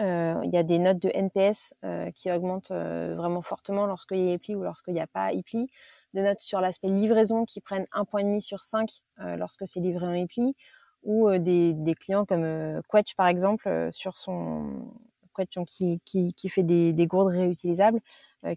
[0.00, 4.18] Euh, il y a des notes de NPS euh, qui augmentent euh, vraiment fortement lorsqu'il
[4.18, 5.68] y a EPLI ou lorsqu'il n'y a pas EPLI.
[6.14, 8.88] Des notes sur l'aspect livraison qui prennent un point et demi sur 5
[9.36, 10.54] lorsque c'est livré en EPLI.
[11.04, 14.90] Ou des, clients comme Quetch par exemple sur son
[15.34, 18.00] Quetch qui, qui, fait des, des gourdes réutilisables,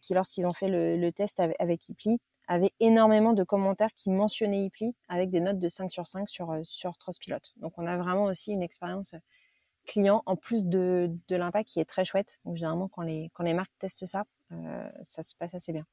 [0.01, 4.65] qui lorsqu'ils ont fait le, test avec, avec EPLI avait énormément de commentaires qui mentionnaient
[4.65, 7.37] EPLI avec des notes de 5 sur 5 sur, sur Trustpilot.
[7.57, 9.15] Donc on a vraiment aussi une expérience
[9.91, 12.39] client en plus de, de l'impact qui est très chouette.
[12.45, 15.85] Donc généralement quand les, quand les marques testent ça, euh, ça se passe assez bien.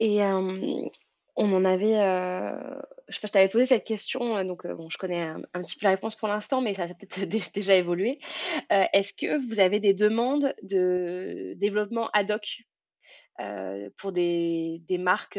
[0.00, 0.88] Et euh,
[1.36, 5.22] on en avait, euh, je, je t'avais posé cette question, euh, donc bon, je connais
[5.22, 7.20] un, petit peu la réponse pour l'instant, mais ça a peut-être
[7.54, 8.18] déjà évolué.
[8.70, 12.62] Est-ce que vous avez des demandes de développement ad hoc
[13.96, 15.38] pour des, des marques,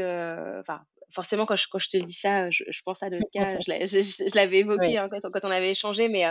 [1.11, 3.57] forcément, quand je, quand je te dis ça, je, pense à d'autres cas.
[3.59, 6.25] Je l'avais évoqué hein, quand, on avait échangé, mais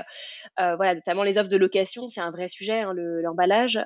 [0.57, 3.81] voilà, notamment les offres de location, c'est un vrai sujet, hein, l'emballage.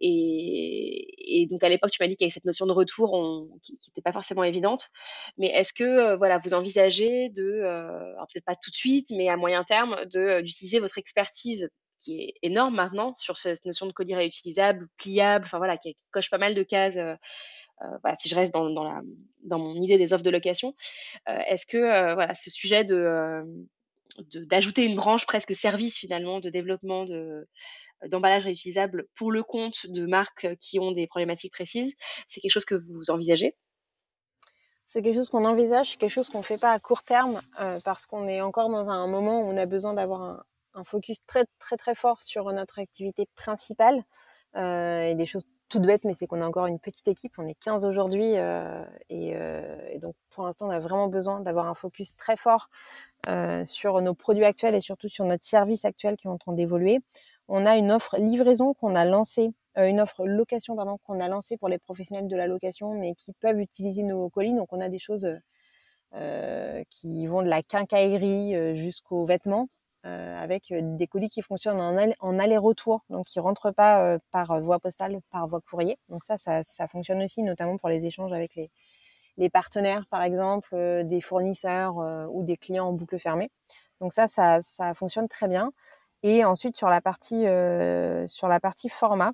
[0.00, 3.72] Et, donc à l'époque, tu m'as dit qu'il y avait cette notion de retour qui
[3.72, 4.88] n'était pas forcément évidente.
[5.38, 9.28] Mais est-ce que euh, voilà, vous envisagez de, euh, peut-être pas tout de suite, mais
[9.28, 13.92] à moyen terme, euh, d'utiliser votre expertise qui est énorme maintenant sur cette notion de
[13.92, 16.98] colis réutilisable, pliable, enfin voilà, qui, coche pas mal de cases.
[18.02, 19.02] Voilà, si je reste dans,
[19.58, 20.74] mon idée des offres de location,
[21.26, 22.84] est-ce que voilà, ce sujet
[24.32, 27.46] d'ajouter une branche presque service finalement de développement de
[28.06, 31.96] d'emballage réutilisable pour le compte de marques qui ont des problématiques précises.
[32.26, 33.56] C'est quelque chose que vous envisagez?
[34.86, 37.76] C'est quelque chose qu'on envisage, quelque chose qu'on ne fait pas à court terme euh,
[37.84, 41.44] parce qu'on est encore dans un moment où on a besoin d'avoir un, focus très
[41.58, 44.04] très très fort sur notre activité principale
[44.56, 47.46] euh, et des choses toutes bêtes, mais c'est qu'on a encore une petite équipe, on
[47.46, 49.30] est 15 aujourd'hui euh, et,
[49.92, 52.68] et, donc pour l'instant on a vraiment besoin d'avoir un focus très fort
[53.64, 57.00] sur nos produits actuels et surtout sur notre service actuel qui est en train d'évoluer
[57.48, 61.28] on a une offre livraison qu'on a lancée, euh, une offre location pardon qu'on a
[61.28, 64.54] lancée pour les professionnels de la location, mais qui peuvent utiliser nos colis.
[64.54, 65.26] Donc on a des choses
[66.14, 69.68] euh, qui vont de la quincaillerie euh, jusqu'aux vêtements,
[70.04, 75.46] avec des colis qui fonctionnent en, aller-retour, donc qui rentrent pas par voie postale, par
[75.46, 75.98] voie courrier.
[76.08, 78.54] Donc ça, ça, fonctionne aussi, notamment pour les échanges avec
[79.36, 81.96] les, partenaires, par exemple, des fournisseurs
[82.30, 83.50] ou des clients en boucle fermée.
[84.00, 85.72] Donc ça, ça, fonctionne très bien.
[86.22, 89.32] Et ensuite, sur la partie, euh, sur la partie format,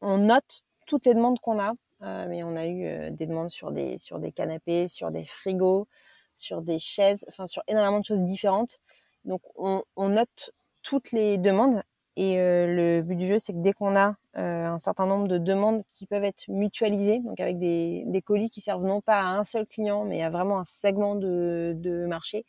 [0.00, 1.74] on note toutes les demandes qu'on a.
[2.02, 5.24] Euh, mais on a eu euh, des demandes sur des, sur des canapés, sur des
[5.24, 5.88] frigos,
[6.36, 8.78] sur des chaises, enfin sur énormément de choses différentes.
[9.26, 10.50] Donc on, note
[10.82, 11.82] toutes les demandes.
[12.16, 15.82] Et le but du jeu, c'est que dès qu'on a un certain nombre de demandes
[15.90, 19.66] qui peuvent être mutualisées, donc avec des, colis qui servent non pas à un seul
[19.66, 22.46] client, mais à vraiment un segment de, marché,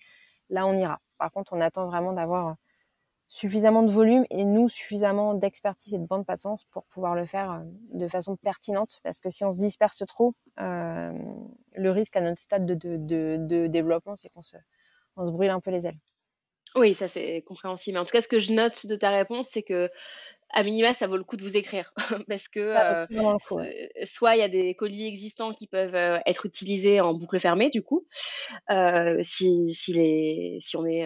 [0.50, 1.00] là on ira.
[1.18, 2.56] Par contre, on attend vraiment d'avoir
[3.28, 7.52] suffisamment de volume et nous suffisamment d'expertise et de bande passance pour pouvoir le faire
[7.52, 7.60] euh,
[7.94, 11.12] de façon pertinente parce que si on se disperse trop euh,
[11.76, 14.56] le risque à notre stade de, développement c'est qu'on se,
[15.18, 15.98] on se brûle un peu les ailes
[16.78, 17.98] oui ça c'est compréhensible.
[17.98, 19.90] En tout cas ce que je note de ta réponse c'est que
[20.50, 21.94] à minima, ça vaut le coup de vous écrire
[22.28, 23.38] parce que euh,
[24.06, 27.70] soit il y a des colis existants qui peuvent euh, être utilisés en boucle fermée
[27.70, 28.08] du coup,
[28.70, 31.06] euh, si, si, les, si on est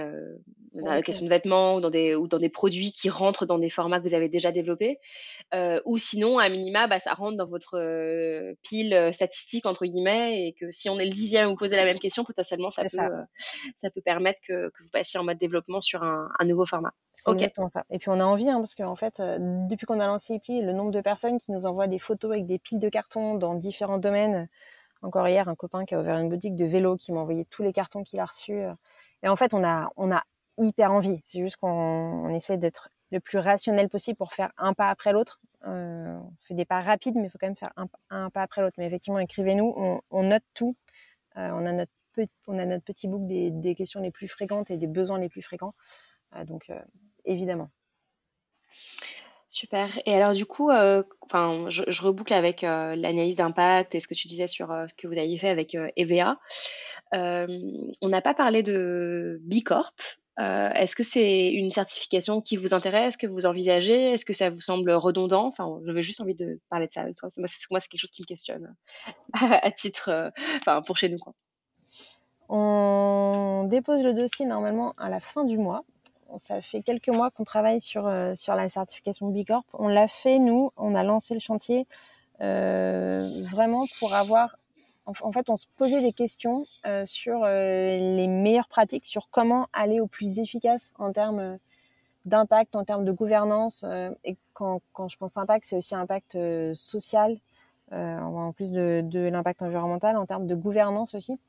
[0.74, 3.58] dans la question de vêtements ou dans des ou dans des produits qui rentrent dans
[3.58, 5.00] des formats que vous avez déjà développés,
[5.86, 7.78] ou sinon à minima, bah, ça rentre dans votre
[8.62, 12.00] pile statistique entre guillemets et que si on est le dixième vous posez la même
[12.00, 13.10] question, potentiellement ça peut ça.
[13.78, 13.90] ça.
[13.90, 16.94] peut permettre que, que, vous passiez en mode développement sur un, un nouveau format.
[17.28, 17.84] Exactement ça.
[17.90, 20.74] Et puis on a envie hein, parce qu'en fait depuis qu'on a lancé Epli, le
[20.74, 23.98] nombre de personnes qui nous envoient des photos avec des piles de cartons dans différents
[23.98, 24.48] domaines.
[25.02, 27.64] Encore hier, un copain qui a ouvert une boutique de vélo qui m'a envoyé tous
[27.64, 28.62] les cartons qu'il a reçus.
[29.24, 30.22] Et en fait, on a, on a
[30.58, 31.22] hyper envie.
[31.26, 35.40] C'est juste qu'on essaie d'être le plus rationnel possible pour faire un pas après l'autre.
[35.68, 37.74] Euh, on fait des pas rapides, mais il faut quand même faire
[38.10, 38.76] un, pas après l'autre.
[38.78, 40.76] Mais effectivement, écrivez-nous, on, note tout.
[41.38, 41.92] Euh, on, a notre
[42.48, 45.42] on a notre petit book des, questions les plus fréquentes et des besoins les plus
[45.42, 45.74] fréquents.
[46.36, 46.72] Euh, donc,
[47.26, 47.70] évidemment.
[49.52, 50.00] Super.
[50.06, 51.04] Et alors du coup, euh,
[51.68, 55.08] je, reboucle avec euh, l'analyse d'impact et ce que tu disais sur euh, ce que
[55.08, 56.40] vous aviez fait avec EVA.
[57.12, 59.94] on n'a pas parlé de B Corp.
[60.40, 64.14] Est-ce que c'est une certification qui vous intéresse, que vous envisagez?
[64.14, 65.48] Est-ce que ça vous semble redondant?
[65.48, 67.28] Enfin, j'avais juste envie de parler de ça avec toi.
[67.38, 68.74] Moi, c'est quelque chose qui me questionne
[69.34, 71.20] à titre, enfin, pour chez nous.
[72.48, 75.84] On dépose le dossier normalement à la fin du mois
[76.38, 79.66] ça fait quelques mois qu'on travaille sur, euh, sur la certification B Corp.
[79.74, 81.88] On l'a fait, nous, on a lancé le chantier
[82.42, 84.58] euh, vraiment pour avoir...
[85.06, 90.00] En, fait, on se posait des questions euh, sur les meilleures pratiques, sur comment aller
[90.00, 91.58] au plus efficace en termes
[92.26, 93.84] d'impact, en termes de gouvernance.
[94.24, 96.38] et quand, quand je pense impact, c'est aussi impact
[96.76, 97.40] social,
[97.92, 101.40] en plus de l'impact environnemental, en termes de gouvernance aussi.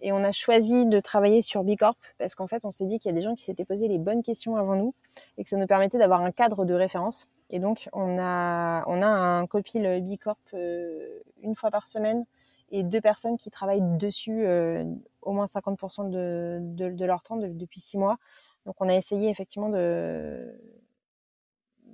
[0.00, 3.10] Et on a choisi de travailler sur Bicorp parce qu'en fait, on s'est dit qu'il
[3.10, 4.94] y a des gens qui s'étaient posé les bonnes questions avant nous
[5.36, 7.26] et que ça nous permettait d'avoir un cadre de référence.
[7.50, 12.24] Et donc, on a, on a un copil Bicorp euh, une fois par semaine
[12.70, 14.84] et deux personnes qui travaillent dessus euh,
[15.22, 18.18] au moins 50% de, de, leur temps depuis six mois.
[18.66, 20.58] Donc, on a essayé effectivement de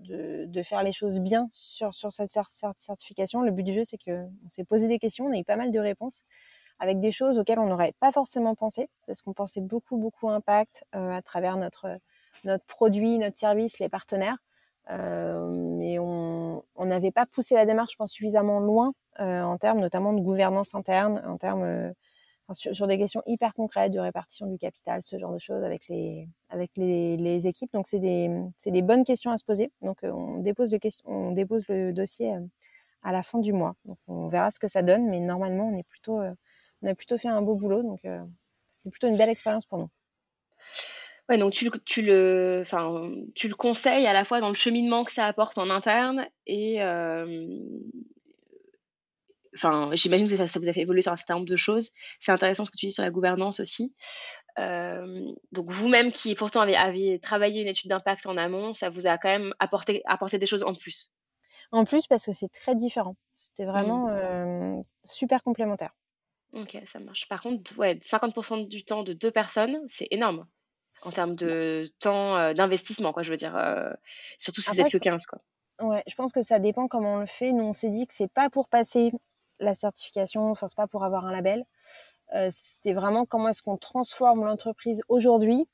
[0.07, 2.31] de, faire les choses bien sur, sur cette
[2.77, 3.43] certification.
[3.43, 5.71] Le but du jeu, c'est qu'on s'est posé des questions, on a eu pas mal
[5.71, 6.25] de réponses
[6.79, 10.85] avec des choses auxquelles on n'aurait pas forcément pensé, parce qu'on pensait beaucoup, beaucoup impact
[10.95, 11.99] euh, à travers notre,
[12.45, 14.39] notre produit, notre service, les partenaires.
[14.91, 19.81] Euh, mais on n'avait pas poussé la démarche, je pense, suffisamment loin euh, en termes
[19.81, 21.95] notamment de gouvernance interne, en termes
[22.53, 26.29] sur, des questions hyper concrètes de répartition du capital, ce genre de choses avec les
[26.51, 27.73] avec les, les équipes.
[27.73, 28.29] Donc c'est des
[28.67, 29.73] des bonnes questions à se poser.
[29.81, 32.35] Donc on dépose le question, on dépose le dossier
[33.03, 33.77] à la fin du mois.
[33.87, 36.21] Donc on verra ce que ça donne, mais normalement on est plutôt
[36.85, 37.83] on a plutôt fait un beau boulot.
[37.83, 38.01] Donc
[38.71, 39.89] c'était plutôt une belle expérience pour nous.
[41.29, 45.05] Ouais, donc tu, tu, le, enfin, tu le conseilles à la fois dans le cheminement
[45.05, 47.47] que ça apporte en interne et, euh,
[49.55, 51.93] enfin, j'imagine que ça, ça, vous a fait évoluer sur un certain nombre de choses.
[52.21, 53.95] C'est intéressant ce que tu dis sur la gouvernance aussi.
[54.59, 59.17] Euh, donc vous-même qui pourtant avez, travaillé une étude d'impact en amont, ça vous a
[59.17, 61.15] quand même apporté, apporté des choses en plus.
[61.73, 63.17] En plus parce que c'est très différent.
[63.35, 64.11] C'était vraiment mmh.
[64.11, 65.95] euh, super complémentaire.
[66.55, 67.29] Ok, ça marche.
[67.29, 70.47] Par contre, ouais, 50% du temps de deux personnes, c'est énorme
[71.03, 73.57] en termes de temps euh, d'investissement, quoi, je veux dire.
[73.57, 73.91] Euh,
[74.39, 75.41] surtout si vous êtes que 15, quoi.
[75.81, 77.51] Ouais, je pense que ça dépend comment on le fait.
[77.51, 79.11] Nous, on s'est dit que c'est pas pour passer
[79.59, 81.65] la certification, enfin, c'est pas pour avoir un label.
[82.35, 85.67] Euh, c'était vraiment comment est-ce qu'on transforme l'entreprise aujourd'hui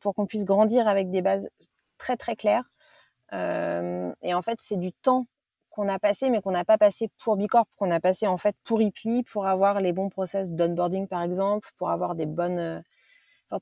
[0.00, 1.48] pour qu'on puisse grandir avec des bases
[1.98, 2.64] très très claires.
[3.32, 5.28] et en fait, c'est du temps
[5.78, 8.56] qu'on a passé, mais qu'on n'a pas passé pour Bicorp, qu'on a passé en fait
[8.64, 12.82] pour IPLI, pour avoir les bons process d'onboarding par exemple, pour avoir des bonnes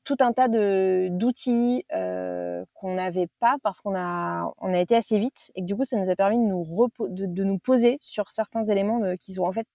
[0.02, 4.96] tout un tas de d'outils euh, qu'on n'avait pas parce qu'on a on a été
[4.96, 7.98] assez vite et que du coup ça nous a permis de nous de, nous poser
[8.00, 9.66] sur certains éléments qui sont en fait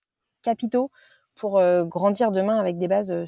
[0.41, 0.89] capitaux
[1.35, 3.25] pour euh, grandir demain avec des bases euh,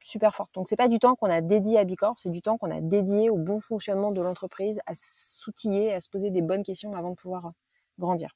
[0.00, 0.52] super fortes.
[0.54, 2.80] Donc c'est pas du temps qu'on a dédié à Bicorp, c'est du temps qu'on a
[2.80, 7.10] dédié au bon fonctionnement de l'entreprise, à s'outiller, à se poser des bonnes questions avant
[7.10, 7.52] de pouvoir
[7.98, 8.30] grandir.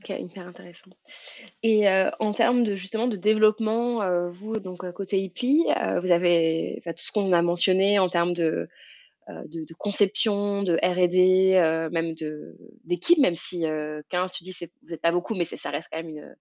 [0.00, 0.90] Ok, hyper intéressant.
[1.64, 5.64] Et euh, en termes de justement de développement, euh, vous donc euh, côté IPLI,
[6.00, 8.68] vous avez tout ce qu'on a mentionné en termes de,
[9.76, 13.64] conception, de R&D, même de d'équipe, même si
[14.08, 16.36] 15, tu dis vous n'êtes pas beaucoup, mais ça reste quand même une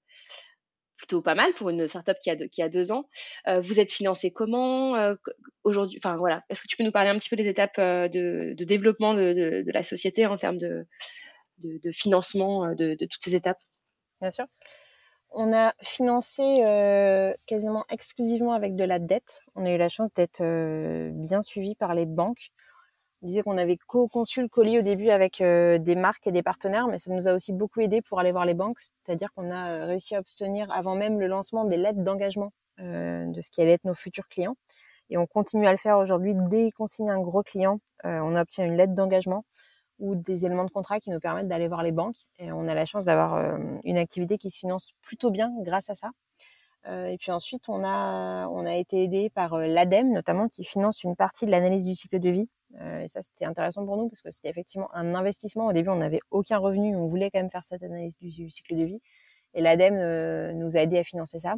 [0.98, 3.10] plutôt pas mal pour une startup qui a qui a deux ans.
[3.48, 5.16] vous êtes financé comment
[5.64, 8.54] aujourd'hui Enfin voilà, est-ce que tu peux nous parler un petit peu des étapes de,
[8.60, 10.86] développement de, la société en termes de
[11.60, 13.62] de, financement euh, de, toutes ces étapes
[14.22, 14.46] Bien sûr.
[15.32, 19.42] On a financé euh, quasiment exclusivement avec de la dette.
[19.56, 22.50] On a eu la chance d'être euh, bien suivi par les banques.
[23.22, 26.88] On disait qu'on avait co-conçu le colis au début avec des marques et des partenaires,
[26.88, 28.80] mais ça nous a aussi beaucoup aidé pour aller voir les banques.
[28.80, 33.50] C'est-à-dire qu'on a réussi à obtenir avant même le lancement des lettres d'engagement de ce
[33.50, 34.56] qui allait être nos futurs clients.
[35.10, 36.36] Et on continue à le faire aujourd'hui.
[36.36, 39.46] Dès qu'on signe un gros client, on obtient une lettre d'engagement
[40.00, 42.18] ou des éléments de contrat qui nous permettent d'aller voir les banques.
[42.40, 45.90] Et on a la chance d'avoir euh, une activité qui se finance plutôt bien grâce
[45.90, 46.12] à ça.
[46.88, 50.64] Euh, et puis ensuite, on a, on a été aidé par euh, l'ADEME, notamment, qui
[50.64, 52.50] finance une partie de l'analyse du cycle de vie.
[53.02, 55.68] et ça, c'était intéressant pour nous parce que c'était effectivement un investissement.
[55.68, 58.76] Au début, on n'avait aucun revenu, on voulait quand même faire cette analyse du, cycle
[58.76, 59.02] de vie.
[59.54, 61.56] Et l'ADEME nous a aidé à financer ça.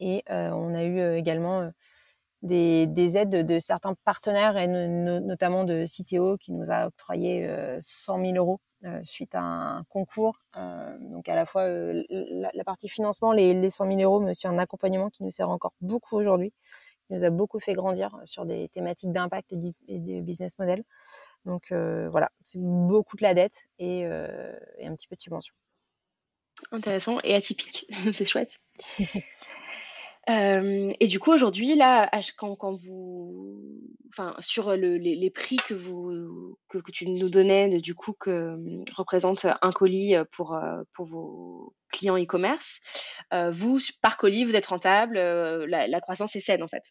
[0.00, 1.70] Et on a eu également
[2.42, 7.48] des, aides de, certains partenaires et notamment de CTO qui nous a octroyé
[7.80, 10.38] 100 euh, 000 euros euh, suite à un concours.
[10.56, 14.48] Euh, donc à la fois la, partie financement, les, les 100 000 euros, mais aussi
[14.48, 16.52] un accompagnement qui nous sert encore beaucoup aujourd'hui,
[17.06, 20.82] qui nous a beaucoup fait grandir sur des thématiques d'impact et, des business models.
[21.44, 25.54] Donc voilà, c'est beaucoup de la dette et, et un petit peu de subvention.
[26.70, 28.60] Intéressant et atypique, c'est chouette.
[30.30, 33.60] Euh, et du coup, aujourd'hui, là, quand, quand vous,
[34.10, 38.12] enfin, sur le, les, les, prix que vous, que, que, tu nous donnais, du coup,
[38.12, 40.58] que euh, représente un colis pour,
[40.92, 42.80] pour vos clients e-commerce,
[43.50, 46.84] vous, par colis, vous êtes rentable, la, la, croissance est saine, en fait.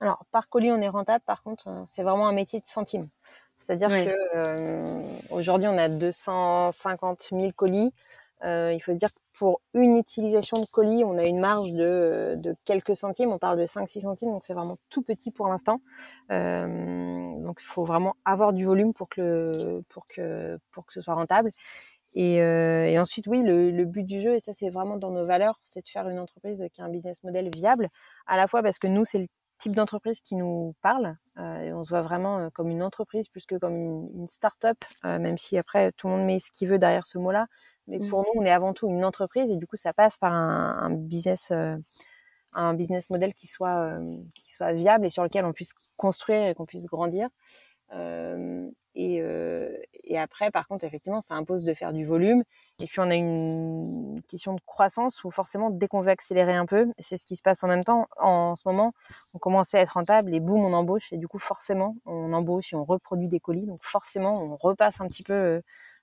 [0.00, 1.24] Alors, par colis, on est rentable.
[1.24, 3.08] Par contre, c'est vraiment un métier de centime.
[3.56, 7.92] C'est-à-dire que aujourd'hui, on a 250 000 colis.
[8.42, 12.34] il faut se dire que pour une utilisation de colis, on a une marge de,
[12.36, 15.80] de quelques centimes, on parle de 5-6 centimes, donc c'est vraiment tout petit pour l'instant.
[16.30, 16.66] Euh,
[17.40, 21.14] donc il faut vraiment avoir du volume pour que, pour que, pour que ce soit
[21.14, 21.52] rentable.
[22.14, 25.10] Et, euh, et ensuite, oui, le, le, but du jeu, et ça c'est vraiment dans
[25.10, 27.88] nos valeurs, c'est de faire une entreprise qui a un business model viable,
[28.26, 29.26] à la fois parce que nous, c'est le
[29.62, 31.16] type d'entreprise qui nous parle.
[31.38, 34.28] Euh, et on se voit vraiment euh, comme une entreprise plus que comme une, une
[34.28, 37.46] start-up, euh, même si après tout le monde met ce qu'il veut derrière ce mot-là.
[37.86, 38.08] Mais mmh.
[38.08, 40.78] pour nous, on est avant tout une entreprise et du coup, ça passe par un,
[40.82, 41.52] un business,
[42.52, 43.98] un business model qui soit,
[44.34, 47.28] qui soit viable et sur lequel on puisse construire et qu'on puisse grandir.
[48.94, 52.42] Et, après, par contre, effectivement, ça impose de faire du volume.
[52.80, 56.66] Et puis, on a une question de croissance où forcément, dès qu'on veut accélérer un
[56.66, 58.08] peu, c'est ce qui se passe en même temps.
[58.18, 58.92] En, ce moment,
[59.34, 61.12] on commence à être rentable et boum, on embauche.
[61.12, 63.66] Et du coup, forcément, on embauche et on reproduit des colis.
[63.66, 65.62] Donc, forcément, on repasse un petit peu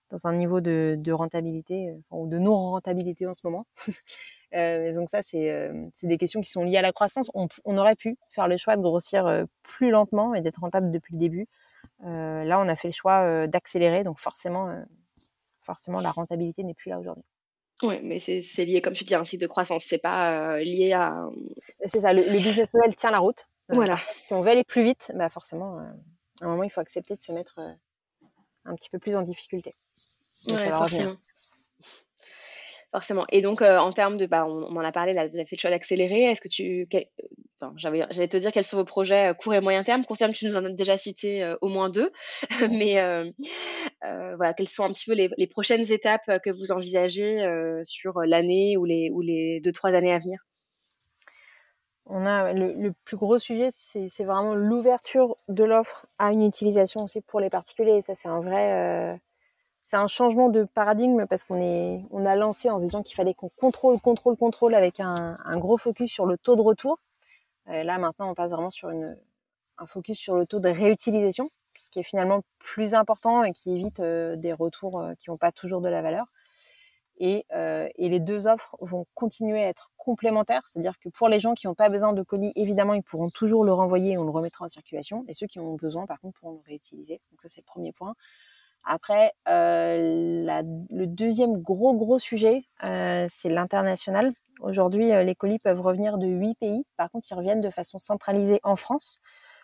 [0.09, 3.65] dans un niveau de, rentabilité ou de non-rentabilité en ce moment.
[4.55, 7.29] Euh, donc ça, c'est euh, des questions qui sont liées à la croissance.
[7.35, 11.13] On, aurait pu faire le choix de grossir euh, plus lentement et d'être rentable depuis
[11.13, 11.47] le début.
[12.05, 14.73] Euh, là, on a fait le choix euh, d'accélérer, donc forcément,
[15.61, 17.25] forcément, la rentabilité n'est plus là aujourd'hui.
[17.81, 19.85] Oui, mais c'est lié, comme tu dis, à un cycle de croissance.
[19.85, 21.29] C'est pas lié à.
[21.85, 22.13] C'est ça.
[22.13, 23.47] Le, le, business model tient la route.
[23.69, 23.97] voilà.
[24.21, 25.77] Si on veut aller plus vite, bah forcément,
[26.41, 27.59] à un moment, il faut accepter de se mettre
[28.65, 29.73] un petit peu plus en difficulté.
[30.49, 31.15] Ouais, forcément
[32.91, 33.25] forcément.
[33.29, 35.55] Et donc, euh, en termes de, bah, on, en a parlé, là, vous avez fait
[35.55, 36.23] le choix d'accélérer.
[36.23, 36.87] Est-ce que tu,
[37.61, 40.05] enfin, j'avais, j'allais te dire quels sont vos projets euh, court et moyen terme.
[40.05, 42.11] Court terme, tu nous en as déjà cité euh, au moins deux,
[42.71, 42.95] mais
[44.37, 47.43] voilà, quelles sont un petit peu les, les prochaines étapes que vous envisagez
[47.83, 50.39] sur l'année ou les ou les deux trois années à venir?
[52.11, 57.03] On a le, le, plus gros sujet, c'est vraiment l'ouverture de l'offre à une utilisation
[57.03, 57.97] aussi pour les particuliers.
[57.97, 59.19] Et ça, c'est un vrai,
[59.89, 63.15] c'est un changement de paradigme parce qu'on est, on a lancé en se disant qu'il
[63.15, 66.99] fallait qu'on contrôle, contrôle, contrôle avec un, gros focus sur le taux de retour.
[67.67, 71.89] Et là, maintenant, on passe vraiment sur un focus sur le taux de réutilisation, ce
[71.89, 75.51] qui est finalement plus important et qui évite euh, des retours euh, qui n'ont pas
[75.51, 76.27] toujours de la valeur.
[77.17, 81.39] Et, euh, et, les deux offres vont continuer à être complémentaires, c'est-à-dire que pour les
[81.39, 84.23] gens qui n'ont pas besoin de colis, évidemment, ils pourront toujours le renvoyer et on
[84.23, 85.25] le remettra en circulation.
[85.27, 87.21] Et ceux qui en ont besoin, par contre, pourront le réutiliser.
[87.31, 88.13] Donc ça, c'est le premier point.
[88.83, 94.33] Après, euh, la, le deuxième gros gros sujet, euh, c'est l'international.
[94.61, 96.85] Aujourd'hui, euh, les colis peuvent revenir de huit pays.
[96.97, 99.19] Par contre, ils reviennent de façon centralisée en France.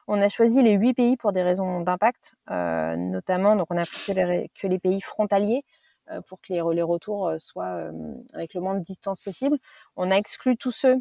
[0.07, 3.55] On a choisi les huit pays pour des raisons d'impact, euh, notamment.
[3.55, 5.63] Donc, on a pris que les, que les pays frontaliers
[6.11, 7.89] euh, pour que les, les retours euh, soient
[8.33, 9.57] avec le moins de distance possible.
[9.95, 10.97] On a exclu tous ceux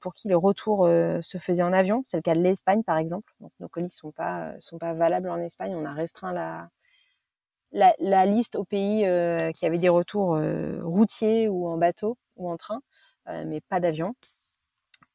[0.00, 0.86] pour qui les retours
[1.22, 2.02] se faisaient en avion.
[2.06, 3.32] C'est le cas de l'Espagne, par exemple.
[3.40, 5.74] Donc, nos colis sont pas sont pas valables en Espagne.
[5.76, 6.68] On a restreint la
[7.72, 12.50] la, liste aux pays euh, qui avaient des retours euh, routiers ou en bateau ou
[12.50, 12.80] en train,
[13.28, 14.14] euh, mais pas d'avion.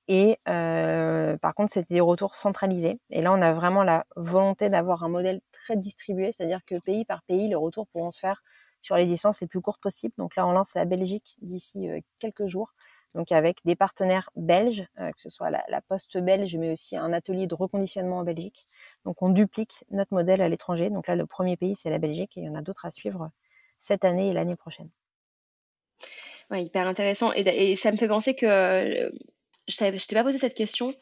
[0.08, 3.00] Et par contre, c'était des retours centralisés.
[3.12, 7.06] Et là, on a vraiment la volonté d'avoir un modèle très distribué, c'est-à-dire que pays
[7.06, 8.44] par pays, les retours pourront se faire
[8.82, 10.14] sur les distances les plus courtes possibles.
[10.18, 11.88] Donc là, on lance la Belgique d'ici
[12.20, 12.74] quelques jours
[13.16, 17.12] donc avec des partenaires belges, euh, que ce soit la, Poste belge, mais aussi un
[17.12, 18.66] atelier de reconditionnement en Belgique.
[19.06, 20.90] Donc on duplique notre modèle à l'étranger.
[20.90, 22.92] Donc là, le premier pays, c'est la Belgique, et il y en a d'autres à
[22.92, 23.30] suivre
[23.80, 24.90] cette année et l'année prochaine.
[26.50, 27.32] Ouais, hyper intéressant.
[27.34, 29.10] Et, et, ça me fait penser que euh,
[29.68, 30.94] je ne t'ai pas posé cette question,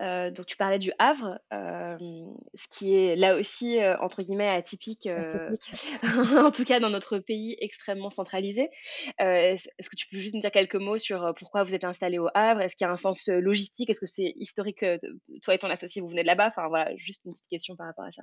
[0.00, 1.96] euh, donc tu parlais du Havre, euh,
[2.54, 5.72] ce qui est là aussi euh, entre guillemets atypique, atypique.
[6.38, 8.70] en tout cas dans notre pays extrêmement centralisé.
[9.18, 12.28] Est-ce que tu peux juste nous dire quelques mots sur pourquoi vous êtes installé au
[12.34, 12.62] Havre?
[12.62, 13.90] Est-ce qu'il y a un sens logistique?
[13.90, 14.84] Est-ce que c'est historique
[15.42, 16.48] Toi et ton associé, vous venez de là-bas?
[16.48, 18.22] Enfin voilà, juste une petite question par rapport à ça.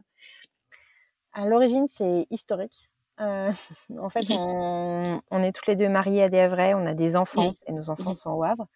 [1.33, 2.89] À l'origine, c'est historique.
[3.19, 3.51] Euh,
[3.99, 7.15] en fait, on, on, est toutes les deux mariées à des Havrais, on a des
[7.15, 8.67] enfants et nos enfants sont au Havre.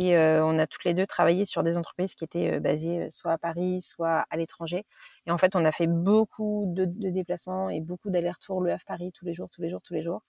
[0.00, 3.32] Et euh, on a toutes les deux travaillé sur des entreprises qui étaient basées soit
[3.32, 4.86] à Paris, soit à l'étranger.
[5.26, 8.84] Et en fait, on a fait beaucoup de, de déplacements et beaucoup d'allers-retours le Havre
[8.86, 10.22] Paris tous les jours, tous les jours, tous les jours.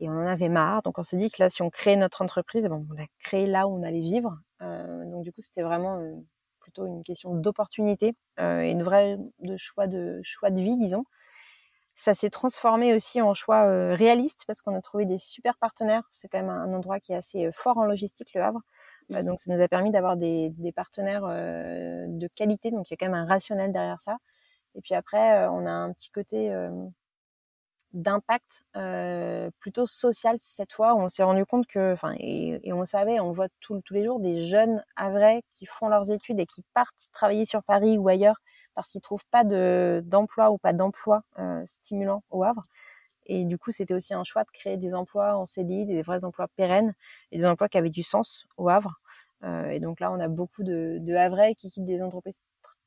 [0.00, 0.82] Et on en avait marre.
[0.82, 3.06] Donc on s'est dit que là, si on crée notre entreprise, eh bon, on l'a
[3.20, 4.36] créée là où on allait vivre.
[4.60, 6.02] Donc du coup, c'était vraiment
[6.58, 11.04] plutôt une question d'opportunité et une vraie de choix de choix de vie, disons.
[11.94, 16.02] Ça s'est transformé aussi en choix réaliste parce qu'on a trouvé des super partenaires.
[16.10, 18.60] C'est quand même un, endroit qui est assez fort en logistique, le Havre.
[19.12, 22.70] Euh, donc ça nous a permis d'avoir des, partenaires euh, de qualité.
[22.70, 24.18] Donc il y a quand même un rationnel derrière ça.
[24.74, 26.54] Et puis après, on a un petit côté
[27.92, 28.64] d'impact
[29.58, 30.94] plutôt social cette fois.
[30.96, 34.20] On s'est rendu compte que, enfin, et, on le savait, on voit tous les jours
[34.20, 38.36] des jeunes vrais qui font leurs études et qui partent travailler sur Paris ou ailleurs
[38.76, 42.62] parce qu'ils trouvent pas de d'emploi ou pas d'emploi euh, stimulant au Havre.
[43.26, 46.24] Et du coup, c'était aussi un choix de créer des emplois en CDI, des vrais
[46.24, 46.94] emplois pérennes
[47.32, 49.00] et des emplois qui avaient du sens au Havre.
[49.44, 52.44] Euh, et donc là, on a beaucoup de, de Havrais qui quittent des entreprises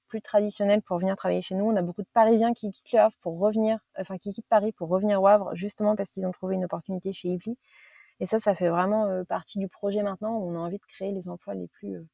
[0.08, 1.66] plus traditionnelles pour venir travailler chez nous.
[1.66, 4.72] On a beaucoup de Parisiens qui quittent le Havre pour revenir, enfin qui quittent Paris
[4.72, 7.58] pour revenir au Havre, justement parce qu'ils ont trouvé une opportunité chez Ipli.
[8.20, 10.38] Et ça, ça fait vraiment euh, partie du projet maintenant.
[10.38, 12.06] on a envie de créer les emplois les plus euh,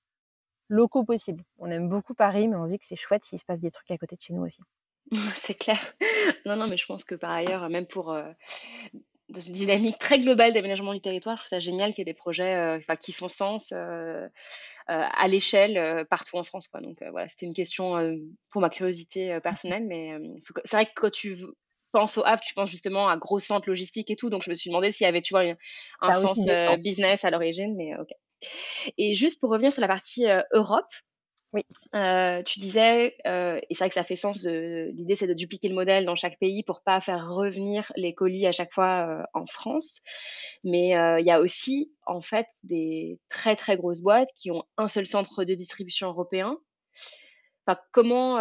[0.70, 1.44] locaux possibles.
[1.60, 3.72] On aime beaucoup Paris, mais on se dit que c'est chouette s'il se passe des
[3.72, 4.62] trucs à côté de chez nous aussi.
[5.36, 5.80] c'est clair.
[6.46, 8.24] Non, non, mais je pense que par ailleurs, même pour euh,
[9.30, 12.14] dans une dynamique très globale d'aménagement du territoire, je trouve ça génial qu'il y ait
[12.14, 13.74] des projets euh, qui font sens.
[13.76, 14.28] Euh,
[14.88, 16.68] à l'échelle partout en France.
[16.68, 16.80] Quoi.
[16.80, 17.96] Donc voilà, c'était une question
[18.52, 21.36] pour ma curiosité personnelle, mais c'est vrai que quand tu
[21.92, 24.54] penses au Havre, tu penses justement à gros centre logistique et tout, donc je me
[24.54, 25.42] suis demandé s'il y avait, tu vois,
[26.02, 26.38] un, sens,
[26.84, 28.10] business à l'origine, mais ok.
[29.00, 30.94] Et juste pour revenir sur la partie Europe,
[31.56, 31.66] oui.
[31.96, 35.70] Euh, tu disais, euh, et c'est vrai que ça fait sens, l'idée c'est de dupliquer
[35.70, 39.24] le modèle dans chaque pays pour pas faire revenir les colis à chaque fois euh,
[39.34, 40.02] en France.
[40.66, 44.90] Mais il y a aussi en fait des très très grosses boîtes qui ont un
[44.90, 46.58] seul centre de distribution européen.
[47.66, 48.36] Enfin, comment,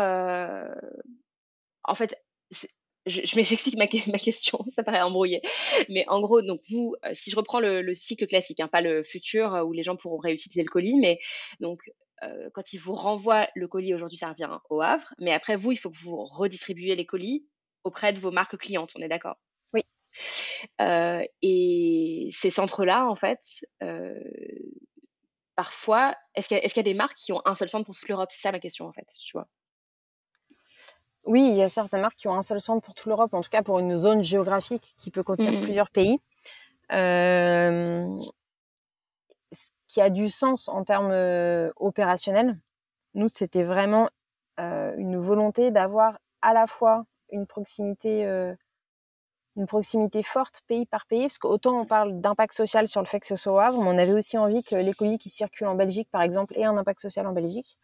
[1.84, 2.18] en fait,
[2.50, 2.66] je,
[3.06, 3.76] je
[4.10, 5.42] ma, question, ça paraît embrouillé.
[5.88, 9.04] Mais en gros, donc vous, si je reprends le, le cycle classique, hein, pas le
[9.04, 11.20] futur où les gens pourront réutiliser le colis, mais
[11.60, 11.90] donc
[12.22, 15.72] euh, quand ils vous renvoient le colis, aujourd'hui ça revient au Havre, mais après vous,
[15.72, 17.46] il faut que vous redistribuez les colis
[17.82, 19.36] auprès de vos marques clientes, on est d'accord?
[19.72, 19.82] Oui.
[20.80, 24.18] Euh, et ces centres-là, en fait, euh,
[25.56, 28.30] parfois, est-ce qu'il y, a des marques qui ont un seul centre pour toute l'Europe?
[28.30, 29.46] C'est ça ma question, en fait, tu vois.
[31.26, 33.40] Oui, il y a certaines marques qui ont un seul centre pour toute l'Europe, en
[33.40, 36.18] tout cas pour une zone géographique qui peut contenir mmh plusieurs pays.
[36.92, 38.18] Euh,
[39.94, 42.58] qui a du sens en termes euh, opérationnels.
[43.14, 44.10] Nous, c'était vraiment
[44.58, 48.52] euh, une volonté d'avoir à la fois une proximité, euh,
[49.54, 53.20] une proximité forte pays par pays, parce qu'autant on parle d'impact social sur le fait
[53.20, 55.68] que ce soit au Havre, mais on avait aussi envie que les colis qui circulent
[55.68, 57.78] en Belgique, par exemple, aient un impact social en Belgique.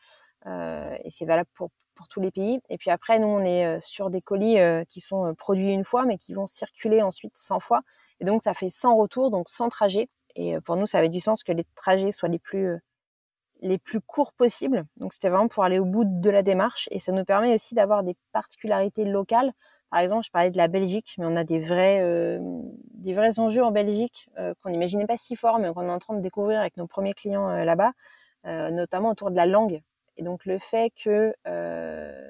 [0.47, 2.61] et c'est valable pour, pour tous les pays.
[2.71, 4.57] Et puis après, nous, on est sur des colis
[4.89, 7.83] qui sont produits une fois, mais qui vont circuler ensuite 100 fois.
[8.19, 10.09] Et donc, ça fait 100 retours, donc 100 trajets.
[10.37, 12.81] Et pour nous, ça avait du sens que les trajets soient les plus
[13.63, 14.87] les plus courts possibles.
[14.97, 17.75] Donc c'était vraiment pour aller au bout de la démarche et ça nous permet aussi
[17.75, 19.53] d'avoir des particularités locales.
[19.91, 22.39] Par exemple, je parlais de la Belgique, mais on a des vrais euh,
[23.39, 26.21] enjeux en Belgique euh, qu'on n'imaginait pas si forts, mais qu'on est en train de
[26.21, 27.93] découvrir avec nos premiers clients euh, là-bas,
[28.45, 29.83] notamment autour de la langue.
[30.17, 31.33] Et donc le fait que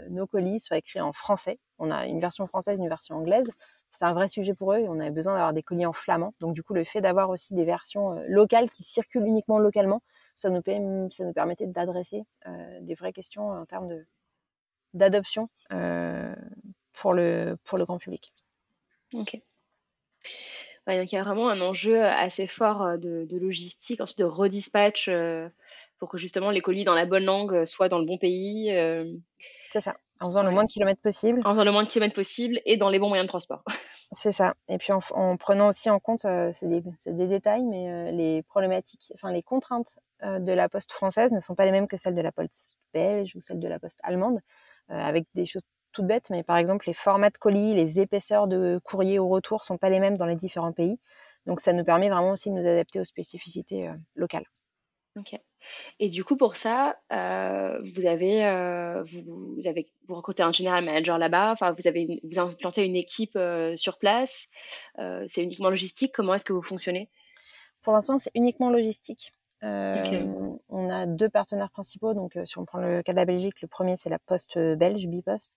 [0.08, 3.50] nos colis soient écrits en français, on a une version française, une version anglaise,
[3.90, 6.34] c'est un vrai sujet pour eux on avait besoin d'avoir des colis en flamand.
[6.40, 10.02] Donc du coup, le fait d'avoir aussi des versions euh, locales qui circulent uniquement localement,
[10.34, 13.88] ça nous, permettait d'adresser euh, des vraies questions en termes
[14.94, 16.34] d'adoption euh,
[16.92, 18.32] pour le pour le grand public.
[19.14, 19.40] Ok.
[20.86, 25.10] donc il y a vraiment un enjeu assez fort de, logistique, ensuite de redispatch
[26.00, 28.70] pour que justement les colis dans la bonne langue soient dans le bon pays.
[29.72, 29.96] C'est ça.
[30.20, 31.40] En faisant le moins de kilomètres possible.
[31.44, 33.62] En faisant le moins de kilomètres possible et dans les bons moyens de transport.
[34.12, 34.54] C'est ça.
[34.68, 38.42] Et puis en, prenant aussi en compte, euh, c'est des, des, détails, mais euh, les
[38.42, 41.96] problématiques, enfin les contraintes euh, de la poste française ne sont pas les mêmes que
[41.96, 44.40] celles de la poste belge ou celles de la poste allemande,
[44.88, 48.80] avec des choses toutes bêtes, mais par exemple les formats de colis, les épaisseurs de
[48.82, 50.98] courrier au retour sont pas les mêmes dans les différents pays.
[51.46, 54.46] Donc ça nous permet vraiment aussi de nous adapter aux spécificités locales.
[55.16, 55.38] Ok.
[55.98, 60.84] Et du coup, pour ça, euh, vous avez, euh, vous, avez, vous recrutez un general
[60.84, 61.50] manager là-bas.
[61.52, 64.48] Enfin, vous avez, vous implantez une équipe euh, sur place.
[65.26, 66.12] c'est uniquement logistique.
[66.14, 67.10] Comment est-ce que vous fonctionnez?
[67.82, 69.34] Pour l'instant, c'est uniquement logistique.
[69.62, 72.14] On a deux partenaires principaux.
[72.14, 75.06] Donc, si on prend le cas de la Belgique, le premier c'est la Poste belge,
[75.06, 75.56] Bipost.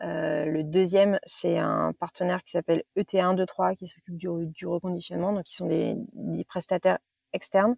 [0.00, 5.32] le deuxième, c'est un partenaire qui s'appelle ET123 qui s'occupe du, du, reconditionnement.
[5.32, 6.98] Donc, ils sont des, des prestataires
[7.32, 7.76] externes.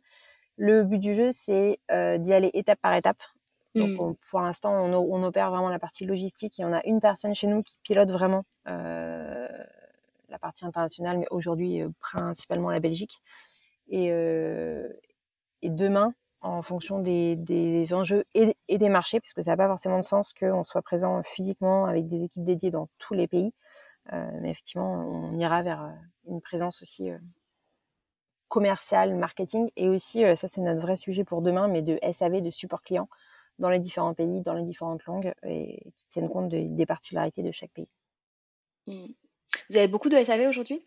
[0.63, 3.23] Le but du jeu, c'est euh, d'y aller étape par étape.
[3.75, 4.15] Donc, mmh.
[4.29, 7.63] pour l'instant, on, opère vraiment la partie logistique et on a une personne chez nous
[7.63, 9.49] qui pilote vraiment euh,
[10.29, 13.23] la partie internationale, mais aujourd'hui, euh, principalement la Belgique.
[13.89, 14.09] Et,
[15.63, 19.67] et, demain, en fonction des, des enjeux et, et, des marchés, puisque ça n'a pas
[19.67, 23.55] forcément de sens qu'on soit présent physiquement avec des équipes dédiées dans tous les pays.
[24.13, 25.91] mais effectivement, on ira vers
[26.27, 27.11] une présence aussi
[28.51, 32.43] commercial, marketing, et aussi, euh, ça c'est notre vrai sujet pour demain, mais de SAV,
[32.43, 33.09] de support client
[33.59, 37.53] dans les différents pays, dans les différentes langues, et qui tiennent compte des particularités de
[37.53, 37.89] chaque pays.
[38.87, 39.07] Mmh.
[39.69, 40.85] Vous avez beaucoup de SAV aujourd'hui?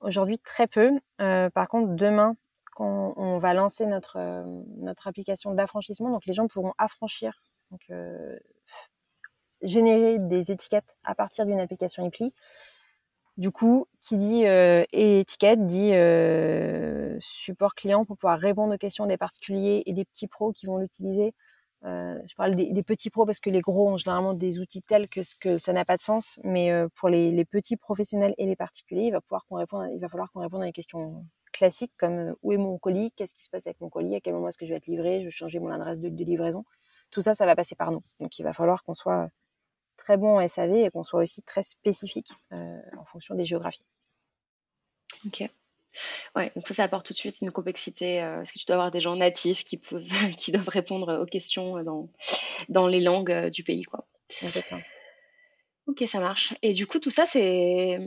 [0.00, 0.98] Aujourd'hui, très peu.
[1.20, 2.36] Euh, par contre, demain,
[2.76, 4.44] quand on va lancer notre, euh,
[4.76, 7.90] notre application d'affranchissement, donc les gens pourront affranchir, donc,
[9.62, 12.34] générer des étiquettes à partir d'une application EPLI
[13.40, 19.06] du coup, qui dit euh, étiquette dit euh, support client pour pouvoir répondre aux questions
[19.06, 21.32] des particuliers et des petits pros qui vont l'utiliser.
[21.86, 25.08] Euh, je parle des, petits pros parce que les gros ont généralement des outils tels
[25.08, 29.04] que, que ça n'a pas de sens, mais pour les, petits professionnels et les particuliers,
[29.04, 32.52] il va, qu'on réponde, il va falloir qu'on réponde à des questions classiques comme où
[32.52, 34.66] est mon colis, qu'est-ce qui se passe avec mon colis, à quel moment est-ce que
[34.66, 36.64] je vais être livré, je vais changer mon adresse de livraison.
[37.10, 38.02] Tout ça, ça va passer par nous.
[38.20, 39.30] Donc il va falloir qu'on soit
[40.00, 43.84] très bon en SAV et qu'on soit aussi très spécifique euh, en fonction des géographies.
[45.26, 45.48] Ok.
[46.36, 48.76] Ouais, donc ça, ça apporte tout de suite une complexité, euh, parce que tu dois
[48.76, 50.04] avoir des gens natifs qui peuvent,
[50.38, 52.08] qui doivent répondre aux questions dans,
[52.68, 54.04] dans les langues euh, du pays, quoi.
[54.42, 54.80] Exactement.
[55.90, 56.54] Ok, ça marche.
[56.62, 57.98] Et du coup, tout ça, c'est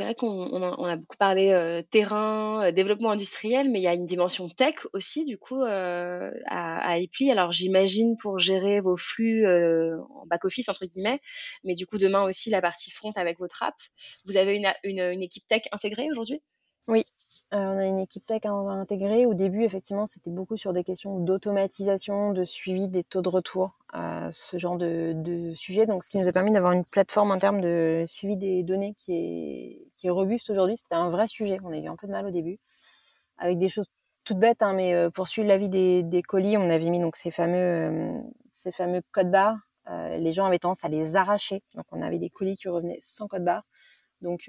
[0.00, 3.94] vrai qu'on on a, beaucoup parlé euh, terrain, euh, développement industriel, mais il y a
[3.94, 7.30] une dimension tech aussi, du coup, euh, à, Epli.
[7.30, 11.20] Alors, j'imagine pour gérer vos flux en back-office, entre guillemets,
[11.62, 13.76] mais du coup, demain aussi, la partie front avec votre app.
[14.24, 16.42] Vous avez une, une équipe tech intégrée aujourd'hui?
[16.88, 17.04] Oui,
[17.52, 19.26] euh, on a une équipe tech à intégrer.
[19.26, 23.78] Au début, effectivement, c'était beaucoup sur des questions d'automatisation, de suivi des taux de retour,
[23.94, 25.86] euh, ce genre de, sujet.
[25.86, 28.94] Donc, ce qui nous a permis d'avoir une plateforme en termes de suivi des données
[28.96, 29.12] qui
[30.02, 30.76] est, robuste aujourd'hui.
[30.76, 31.58] C'était un vrai sujet.
[31.62, 32.58] On a eu un peu de mal au début,
[33.38, 33.86] avec des choses
[34.24, 37.00] toutes bêtes, hein, mais euh, pour suivre la vie des, des colis, on avait mis
[37.00, 38.20] donc ces fameux,
[38.52, 39.58] ces fameux codes barres.
[39.88, 41.62] Les gens avaient tendance à les arracher.
[41.74, 43.64] Donc, on avait des colis qui revenaient sans code barre.
[44.22, 44.48] Donc,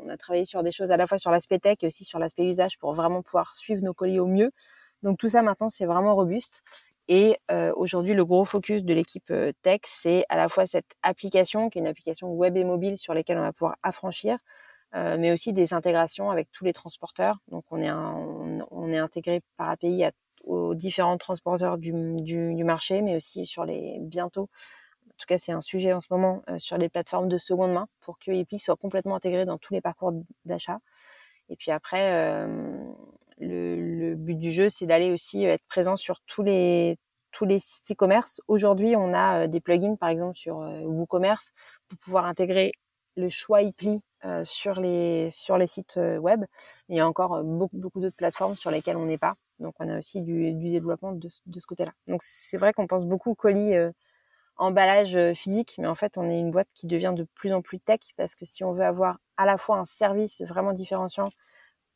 [0.00, 2.18] on a travaillé sur des choses à la fois sur l'aspect tech et aussi sur
[2.18, 4.50] l'aspect usage pour vraiment pouvoir suivre nos colis au mieux.
[5.02, 6.62] Donc tout ça maintenant c'est vraiment robuste.
[7.08, 10.94] Et euh, aujourd'hui le gros focus de l'équipe euh, tech c'est à la fois cette
[11.02, 14.38] application qui est une application web et mobile sur lesquelles on va pouvoir affranchir,
[14.94, 17.38] euh, mais aussi des intégrations avec tous les transporteurs.
[17.48, 20.04] Donc on est intégré par API
[20.44, 21.92] aux différents transporteurs du,
[22.64, 24.48] marché, mais aussi sur les bientôt en
[25.22, 27.88] tout cas c'est un sujet en ce moment euh, sur les plateformes de seconde main
[28.00, 30.12] pour que Epi soit complètement intégré dans tous les parcours
[30.44, 30.78] d'achat.
[31.48, 32.92] Et puis après, euh,
[33.38, 36.98] le, but du jeu, c'est d'aller aussi être présent sur tous les
[37.32, 38.40] tous les sites e-commerce.
[38.48, 41.52] Aujourd'hui, on a euh, des plugins, par exemple sur WooCommerce,
[41.88, 42.72] pour pouvoir intégrer
[43.16, 46.44] le choix Epli euh, sur les sur les sites web.
[46.88, 49.34] Il y a encore beaucoup beaucoup d'autres plateformes sur lesquelles on n'est pas.
[49.62, 51.92] Donc, on a aussi du, développement de, ce côté-là.
[52.08, 53.90] Donc, c'est vrai qu'on pense beaucoup colis euh,
[54.56, 57.80] emballage physique, mais en fait, on est une boîte qui devient de plus en plus
[57.80, 61.30] tech parce que si on veut avoir à la fois un service vraiment différenciant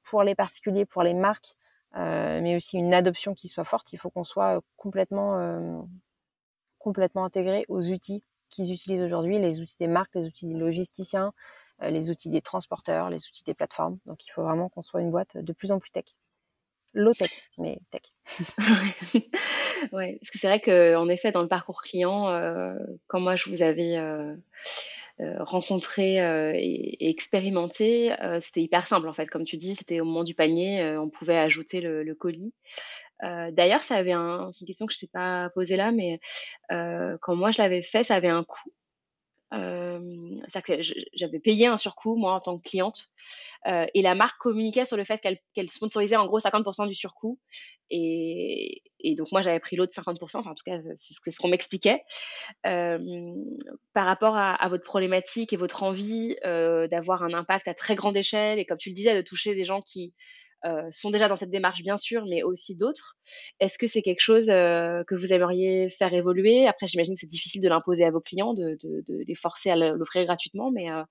[0.02, 1.56] pour les particuliers, pour les marques,
[1.96, 5.80] euh, mais aussi une adoption qui soit forte, il faut qu'on soit complètement, euh,
[6.78, 11.32] complètement intégré aux outils qu'ils utilisent aujourd'hui, les outils des marques, les outils des logisticiens,
[11.82, 13.98] euh, les outils des transporteurs, les outils des plateformes.
[14.06, 16.16] Donc, il faut vraiment qu'on soit une boîte de plus en plus tech
[16.96, 18.02] low tech, mais tech.
[19.92, 22.74] ouais, parce que c'est vrai qu'en effet, dans le parcours client, euh,
[23.06, 24.34] quand moi je vous avais euh,
[25.20, 29.26] euh, rencontré et, expérimenté, c'était hyper simple en fait.
[29.26, 32.52] Comme tu dis, c'était au moment du panier, on pouvait ajouter le, le colis.
[33.22, 36.20] D'ailleurs, ça avait un, c'est une question que je t'ai pas posée là, mais
[36.70, 38.70] quand moi je l'avais fait, ça avait un coût.
[39.52, 40.82] C'est-à-dire que
[41.14, 43.06] j'avais payé un surcoût moi en tant que cliente
[43.66, 46.94] euh, et la marque communiquait sur le fait qu'elle qu sponsorisait en gros 50% du
[46.94, 47.38] surcoût.
[47.90, 51.48] Et, et donc moi j'avais pris l'autre 50%, enfin en tout cas c'est ce qu'on
[51.48, 52.02] m'expliquait.
[52.64, 58.16] Par rapport à, votre problématique et votre envie euh, d'avoir un impact à très grande
[58.16, 60.14] échelle et comme tu le disais de toucher des gens qui
[60.90, 63.16] sont déjà dans cette démarche bien sûr, mais aussi d'autres.
[63.60, 66.66] Est-ce que c'est quelque chose euh, que vous aimeriez faire évoluer?
[66.66, 68.78] Après j'imagine que c'est difficile de l'imposer à vos clients, de,
[69.08, 71.02] les forcer à l'offrir gratuitement, mais euh,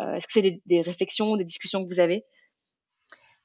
[0.00, 2.24] euh, est-ce que c'est des, réflexions, des discussions que vous avez?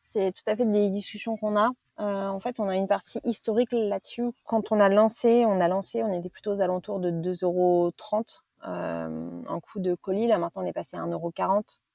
[0.01, 1.71] C'est tout à fait des discussions qu'on a.
[1.99, 4.31] Euh, en fait, on a une partie historique là-dessus.
[4.45, 7.91] Quand on a lancé, on a lancé, on était plutôt aux alentours de 2,30 euros
[8.65, 10.27] euh, en coût de colis.
[10.27, 11.33] Là, maintenant, on est passé à 1,40 euros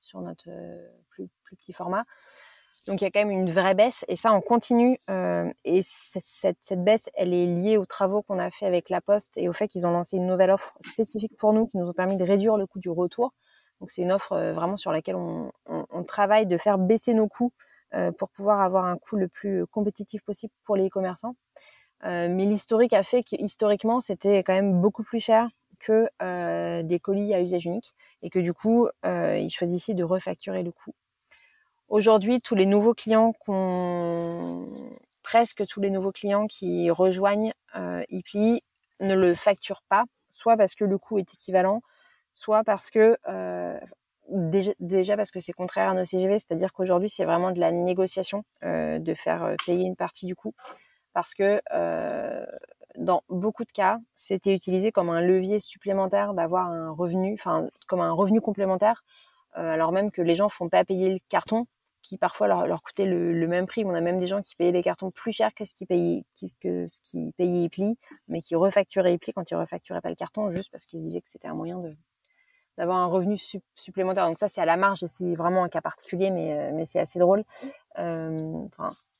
[0.03, 2.05] sur notre euh, plus, petit format.
[2.89, 4.05] Donc, il y a quand même une vraie baisse.
[4.09, 4.99] Et ça, on continue.
[5.09, 9.01] Euh, et cette, cette, baisse, elle est liée aux travaux qu'on a fait avec La
[9.01, 11.89] Poste et au fait qu'ils ont lancé une nouvelle offre spécifique pour nous qui nous
[11.89, 13.33] ont permis de réduire le coût du retour.
[13.81, 17.15] Donc c'est une offre euh, vraiment sur laquelle on, on, on, travaille de faire baisser
[17.15, 17.53] nos coûts
[17.95, 21.37] euh, pour pouvoir avoir un coût le plus compétitif possible pour les commerçants.
[22.05, 26.83] Euh, mais l'historique a fait que historiquement c'était quand même beaucoup plus cher que euh,
[26.83, 30.95] des colis à usage unique et que du coup ils choisissaient de refacturer le coût.
[31.93, 34.67] Aujourd'hui, tous les nouveaux clients qu'on
[35.23, 38.63] presque tous les nouveaux clients qui rejoignent euh, Ipli
[39.01, 41.83] ne le facturent pas, soit parce que le coût est équivalent,
[42.33, 43.79] soit parce que euh,
[44.31, 48.43] déjà, parce que c'est contraire à nos CGV, c'est-à-dire qu'aujourd'hui c'est vraiment de la négociation
[48.65, 50.55] euh, de faire euh, payer une partie du coût,
[51.13, 51.61] parce que
[52.97, 58.01] dans beaucoup de cas, c'était utilisé comme un levier supplémentaire d'avoir un revenu, enfin comme
[58.01, 59.05] un revenu complémentaire,
[59.53, 61.67] alors même que les gens font pas payer le carton,
[62.03, 63.85] qui parfois leur, leur coûtait le, même prix.
[63.85, 66.25] On a même des gens qui payaient les cartons plus cher que ce qu'ils payaient,
[66.61, 67.97] que ce qui payaient Epli,
[68.29, 71.29] mais qui refacturaient Epli quand ils refacturaient pas le carton, juste parce qu'ils disaient que
[71.29, 71.95] c'était un moyen de,
[72.79, 74.27] d'avoir un revenu su supplémentaire.
[74.27, 77.01] Donc ça, c'est à la marge c'est vraiment un cas particulier, mais, euh, mais c'est
[77.01, 77.45] assez drôle.
[77.99, 78.67] Euh,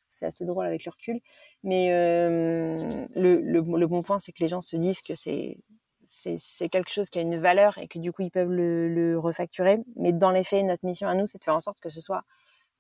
[0.09, 1.21] c'est assez drôle avec le recul.
[1.63, 5.59] Mais euh, le, le, bon point, c'est que les gens se disent que c'est
[6.05, 9.79] c'est quelque chose qui a une valeur et que du coup, ils peuvent le refacturer.
[9.97, 12.03] Mais dans les faits, notre mission à nous, c'est de faire en sorte que ce
[12.03, 12.23] soit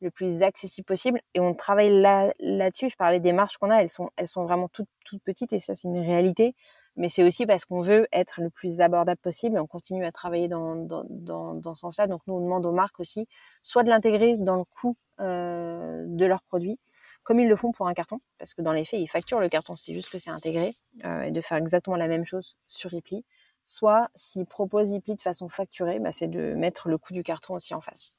[0.02, 1.20] le plus accessible possible.
[1.34, 2.90] Et on travaille là, là-dessus.
[2.90, 5.60] Je parlais des marches qu'on a, elles sont, elles sont vraiment toutes, toutes petites et
[5.60, 6.54] ça, c'est une réalité.
[6.96, 10.12] Mais c'est aussi parce qu'on veut être le plus abordable possible et on continue à
[10.12, 12.06] travailler dans, dans, dans, dans ce sens-là.
[12.06, 13.26] Donc, nous, on demande aux marques aussi
[13.62, 16.78] soit de l'intégrer dans le coût euh, de leurs produits,
[17.22, 19.48] comme ils le font pour un carton, parce que dans les faits, ils facturent le
[19.48, 20.72] carton, c'est juste que c'est intégré,
[21.04, 23.24] euh, et de faire exactement la même chose sur Ipli.
[23.64, 27.54] Soit, s'ils proposent Ipli de façon facturée, bah, c'est de mettre le coût du carton
[27.54, 28.12] aussi en face.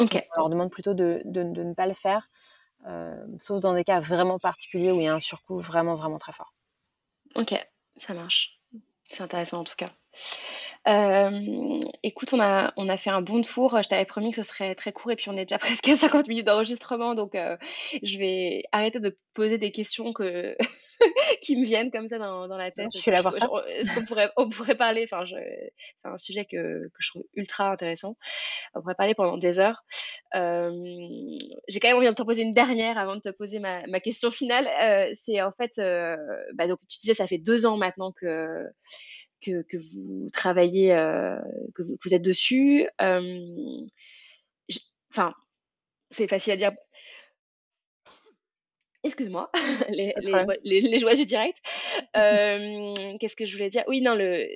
[0.00, 0.26] Ok.
[0.36, 2.28] On leur demande plutôt de, de, de ne pas le faire,
[2.86, 6.18] euh, sauf dans des cas vraiment particuliers où il y a un surcoût vraiment, vraiment
[6.18, 6.52] très fort.
[7.34, 7.54] Ok,
[7.96, 8.60] ça marche.
[9.04, 9.90] C'est intéressant en tout cas.
[10.88, 13.80] Euh, écoute, on a, on a fait un bon tour.
[13.82, 15.96] Je t'avais promis que ce serait très court et puis on est déjà presque à
[15.96, 17.14] 50 minutes d'enregistrement.
[17.14, 17.56] Donc, euh,
[18.02, 20.56] je vais arrêter de poser des questions que
[21.42, 22.88] qui me viennent comme ça dans, dans la tête.
[22.94, 23.46] Je suis là pour ça?
[23.46, 28.16] Qu'on pourrait, on pourrait parler Enfin, c'est un sujet que, que je trouve ultra intéressant.
[28.74, 29.84] On pourrait parler pendant des heures.
[30.34, 30.72] Euh,
[31.68, 34.00] j'ai quand même envie de te poser une dernière avant de te poser ma, ma
[34.00, 34.66] question finale.
[35.14, 35.76] C'est en fait,
[36.54, 38.66] bah donc tu disais, ça fait deux ans maintenant que
[39.40, 41.38] que, que vous travaillez, euh,
[41.74, 42.88] que, vous, que, vous, êtes dessus.
[43.00, 43.86] Euh,
[45.10, 45.34] enfin,
[46.10, 46.72] c'est facile à dire.
[49.02, 49.50] Excuse-moi,
[49.88, 50.32] les, les,
[50.62, 51.56] les, les, joies du direct.
[52.16, 53.82] Euh, Qu'est-ce que je voulais dire?
[53.88, 54.46] Oui, non, le,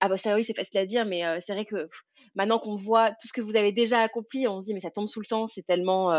[0.00, 2.02] ah bah ça, oui, c'est facile à dire, mais c'est vrai que pff,
[2.34, 4.90] maintenant qu'on voit tout ce que vous avez déjà accompli, on se dit mais ça
[4.90, 6.10] tombe sous le sens, c'est tellement,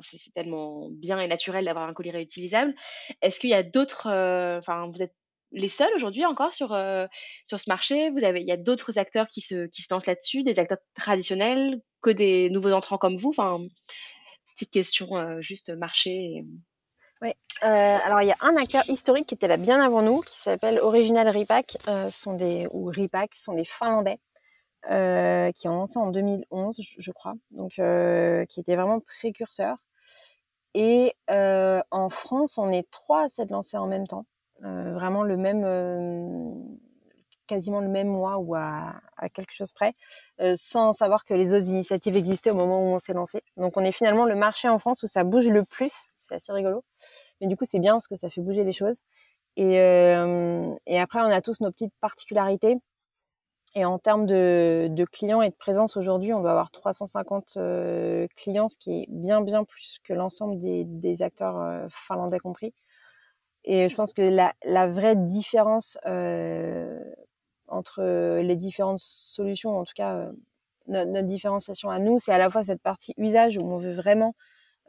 [0.00, 2.74] c'est tellement bien et naturel d'avoir un colis réutilisable.
[3.22, 5.14] Est-ce qu'il y a d'autres, euh, enfin, vous êtes
[5.54, 7.06] les seuls aujourd'hui encore sur, euh,
[7.44, 10.06] sur ce marché Vous avez, il y a d'autres acteurs qui se, qui se lancent
[10.06, 13.30] là-dessus, des acteurs traditionnels, que des nouveaux entrants comme vous.
[13.30, 13.60] Enfin,
[14.54, 16.10] petite question euh, juste marché.
[16.10, 16.44] Et...
[17.22, 17.32] Oui.
[17.62, 20.36] Euh, alors il y a un acteur historique qui était là bien avant nous, qui
[20.36, 21.78] s'appelle Original Repack,
[22.10, 24.18] sont des ou Repack, sont des Finlandais.
[25.54, 27.74] qui ont lancé en 2011, je crois, donc
[28.48, 29.78] qui étaient vraiment précurseurs.
[30.74, 34.26] Et en France, on est trois à s'être lancés en même temps.
[34.64, 36.50] Euh, vraiment le même, euh,
[37.46, 38.94] quasiment le même mois ou à,
[39.34, 39.94] quelque chose près,
[40.40, 43.42] euh, sans savoir que les autres initiatives existaient au moment où on s'est lancé.
[43.56, 46.06] Donc on est finalement le marché en France où ça bouge le plus.
[46.18, 46.84] C'est assez rigolo.
[47.40, 49.00] Mais du coup c'est bien parce que ça fait bouger les choses.
[49.56, 49.78] Et,
[50.98, 52.76] après on a tous nos petites particularités.
[53.76, 58.68] Et en termes de, clients et de présence aujourd'hui, on doit avoir 350 euh, clients,
[58.68, 62.72] ce qui est bien bien plus que l'ensemble des, acteurs finlandais compris.
[63.64, 66.98] Et je pense que la, vraie différence euh,
[67.66, 68.02] entre
[68.40, 70.32] les différentes solutions, en tout cas euh,
[70.86, 74.34] notre, différenciation à nous, c'est à la fois cette partie usage où on veut vraiment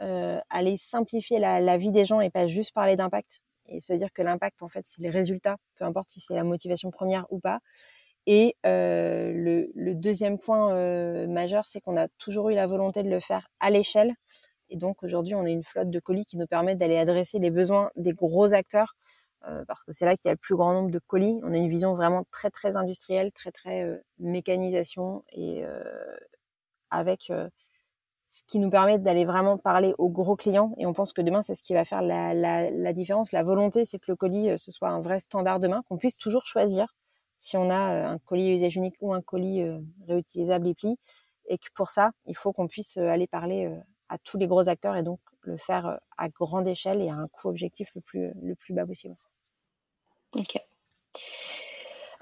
[0.02, 4.12] euh, aller simplifier la, vie des gens et pas juste parler d'impact et se dire
[4.14, 7.40] que l'impact, en fait, c'est les résultats, peu importe si c'est la motivation première ou
[7.40, 7.60] pas.
[8.28, 13.48] Et le, deuxième point majeur, c'est qu'on a toujours eu la volonté de le faire
[13.60, 14.14] à l'échelle
[14.70, 17.52] et donc aujourd'hui, on a une flotte de colis qui nous permet d'aller adresser les
[17.52, 18.96] besoins des gros acteurs,
[19.48, 21.40] euh, parce que c'est là qu'il y a le plus grand nombre de colis.
[21.44, 25.84] On a une vision vraiment très très industrielle, très très euh, mécanisation et euh,
[26.90, 27.32] avec
[28.30, 30.74] ce qui nous permet d'aller vraiment parler aux gros clients.
[30.78, 33.32] Et on pense que demain, c'est ce qui va faire la, différence.
[33.32, 36.46] La volonté, c'est que le colis ce soit un vrai standard demain, qu'on puisse toujours
[36.46, 36.96] choisir
[37.38, 39.64] si on a un colis usage unique ou un colis
[40.08, 40.98] réutilisable et pli.
[41.48, 43.70] Et que pour ça, il faut qu'on puisse aller parler
[44.10, 47.16] à tous les gros acteurs et donc le faire euh, à grande échelle et à
[47.16, 49.16] un coût objectif le plus, le plus bas possible.
[50.36, 50.58] Ok.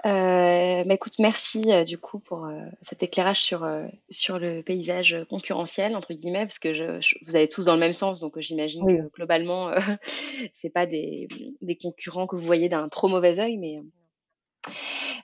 [0.06, 3.66] Euh, bah écoute, merci euh, du coup pour euh, cet éclairage sur,
[4.10, 7.80] sur le paysage concurrentiel, entre guillemets, parce que je, je, vous allez tous dans le
[7.80, 8.98] même sens, donc j'imagine oui.
[8.98, 9.70] que globalement,
[10.52, 11.26] c'est pas des,
[11.62, 13.80] des, concurrents que vous voyez d'un trop mauvais œil, mais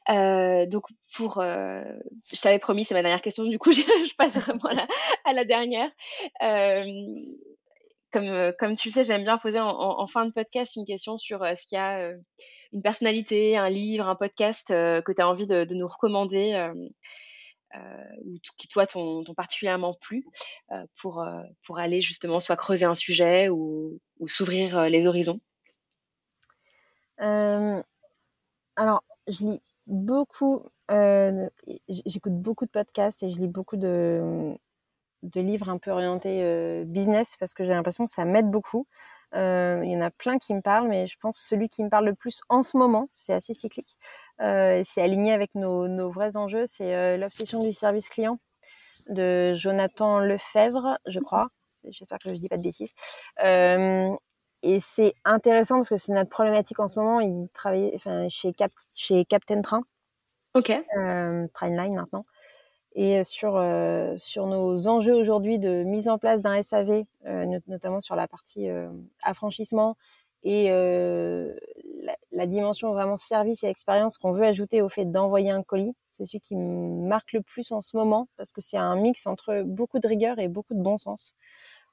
[0.09, 0.85] euh, donc
[1.15, 1.85] pour, euh,
[2.33, 3.45] je t'avais promis, c'est ma dernière question.
[3.45, 4.71] Du coup, je, passe vraiment
[5.25, 5.91] à la, dernière.
[6.43, 6.85] Euh,
[8.13, 11.67] comme, tu le sais, j'aime bien poser en, fin de podcast une question sur ce
[11.67, 12.13] qu'il y a
[12.73, 16.73] une personnalité, un livre, un podcast que tu as envie de, de, nous recommander
[18.25, 20.25] ou qui toi t'ont particulièrement plu
[21.01, 21.25] pour,
[21.65, 25.39] pour aller justement soit creuser un sujet ou, ou s'ouvrir les horizons.
[27.17, 31.49] alors, je lis beaucoup, euh,
[31.89, 34.55] j'écoute beaucoup de podcasts et je lis beaucoup de,
[35.35, 38.87] livres un peu orientés euh, business parce que j'ai l'impression que ça m'aide beaucoup.
[39.35, 41.85] Euh, il y en a plein qui me parlent, mais je pense que celui qui
[41.85, 43.97] me parle le plus en ce moment, c'est assez cyclique,
[44.39, 48.39] c'est aligné avec nos, nos, vrais enjeux, c'est l'obsession du service client
[49.09, 51.49] de Jonathan Lefebvre, je crois.
[51.89, 52.93] J'espère que je dis pas de bêtises.
[54.65, 57.21] Euh, et c'est intéressant parce que c'est notre problématique en ce moment.
[57.21, 59.83] Il travaille enfin, chez, Cap, chez Captain Train.
[60.55, 60.71] Ok.
[60.71, 62.25] Euh, Trainline maintenant.
[62.95, 63.53] et sur
[64.19, 67.05] sur nos enjeux aujourd'hui de mise en place d'un SAV,
[67.69, 68.69] notamment sur la partie
[69.23, 69.97] affranchissement
[70.43, 75.63] et la, la, dimension vraiment service et expérience qu'on veut ajouter au fait d'envoyer un
[75.63, 75.95] colis.
[76.09, 79.27] C'est celui qui me marque le plus en ce moment parce que c'est un mix
[79.27, 81.35] entre beaucoup de rigueur et beaucoup de bon sens.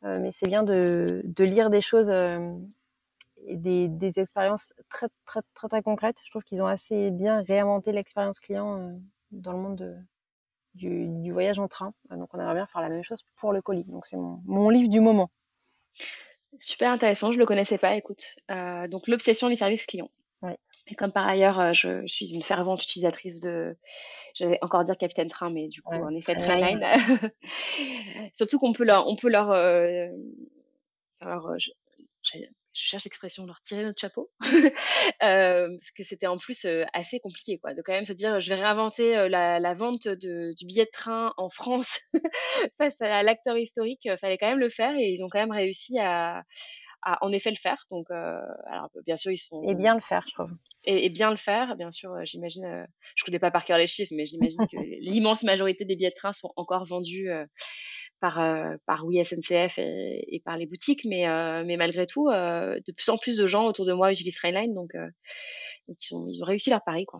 [0.04, 2.54] Euh, mais c'est bien de, de, lire des choses euh,
[3.46, 6.18] et des, des, expériences très, très, très, très concrètes.
[6.24, 8.94] Je trouve qu'ils ont assez bien réinventé l'expérience client euh,
[9.32, 9.96] dans le monde de,
[10.76, 11.92] du, du, voyage en train.
[12.12, 13.86] Donc, on aimerait bien faire la même chose pour le colis.
[13.86, 15.32] Donc, c'est mon, mon livre du moment.
[16.60, 17.96] Super intéressant, je le connaissais pas.
[17.96, 20.10] Écoute, euh, donc l'obsession du service client.
[20.88, 23.76] Et comme par ailleurs, euh, je, je, suis une fervente utilisatrice de,
[24.34, 26.84] j'allais encore dire Capitaine Train, mais du coup, ouais, en effet, Trainline.
[28.34, 30.08] Surtout qu'on peut leur, on peut leur, euh,
[31.20, 31.72] alors, je,
[32.78, 34.30] je cherche l'expression, leur tirer notre chapeau,
[35.24, 38.40] euh, parce que c'était en plus euh, assez compliqué, quoi, de quand même se dire,
[38.40, 42.02] je vais réinventer euh, la, la, vente de, du billet de train en France
[42.78, 45.98] face à l'acteur historique, fallait quand même le faire, et ils ont quand même réussi
[46.00, 46.44] à,
[47.14, 47.82] à en effet le faire.
[47.90, 50.52] Donc, alors bien sûr, ils sont et bien le faire, je trouve.
[50.84, 52.14] Et, et bien le faire, bien sûr.
[52.26, 52.86] J'imagine,
[53.16, 56.16] je connais pas par cœur les chiffres, mais j'imagine que l'immense majorité des billets de
[56.16, 57.30] train sont encore vendus
[58.20, 62.30] par euh, par oui SNCF et, et, par les boutiques, mais euh, mais malgré tout,
[62.30, 64.92] euh, de plus en plus de gens autour de moi utilisent Trainline, donc,
[65.88, 67.20] ils sont ils ont réussi leur pari quoi.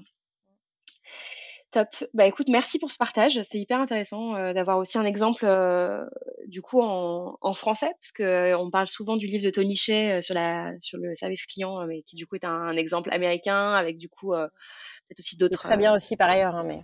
[1.72, 1.90] Top.
[2.14, 3.42] Bah écoute, merci pour ce partage.
[3.44, 6.06] C'est hyper intéressant euh, d'avoir aussi un exemple euh,
[6.48, 10.22] du coup en, en, français, parce que on parle souvent du livre de Tony Shea
[10.22, 13.74] sur la sur le service client, mais qui du coup est un, un exemple américain
[13.74, 15.64] avec du coup peut-être aussi d'autres.
[15.64, 16.82] Très bien aussi par ailleurs, hein, mais.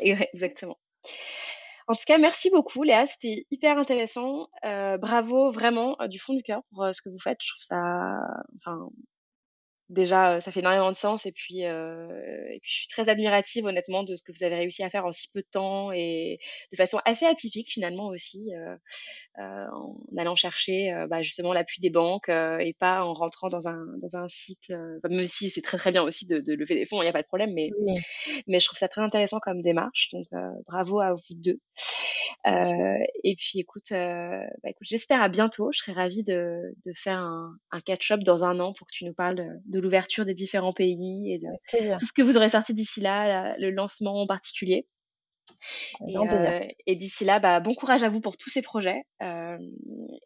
[0.32, 0.78] Exactement.
[1.86, 3.06] En tout cas, merci beaucoup, Léa.
[3.06, 4.48] C'était hyper intéressant.
[4.64, 7.38] Euh, bravo vraiment euh, du fond du cœur pour euh, ce que vous faites.
[7.42, 8.20] Je trouve ça,
[8.56, 8.88] enfin,
[9.88, 11.26] déjà, ça fait énormément de sens.
[11.26, 12.08] Et puis, euh,
[12.50, 15.06] et puis, je suis très admirative, honnêtement, de ce que vous avez réussi à faire
[15.06, 16.38] en si peu de temps et
[16.72, 18.76] de façon assez atypique, finalement, aussi, euh,
[19.38, 23.68] euh, en allant chercher bah, justement l'appui des banques euh, et pas en rentrant dans
[23.68, 24.74] un, dans un cycle.
[24.98, 27.10] Enfin, même si c'est très, très bien aussi de, de lever des fonds, il n'y
[27.10, 27.98] a pas de problème, mais, oui.
[28.46, 30.10] mais je trouve ça très intéressant comme démarche.
[30.12, 30.26] Donc,
[30.66, 31.60] bravo à vous deux.
[32.46, 35.70] et puis, écoute, bah, écoute j'espère à bientôt.
[35.72, 39.04] Je serais ravie de, de faire un, un catch-up dans un an pour que tu
[39.04, 41.48] nous parles de, de l'ouverture des différents pays et de
[41.98, 44.86] tout ce que vous aurez sorti d'ici là, le lancement en particulier.
[46.06, 49.58] Et, euh, et d'ici là, bah, bon courage à vous pour tous ces projets euh,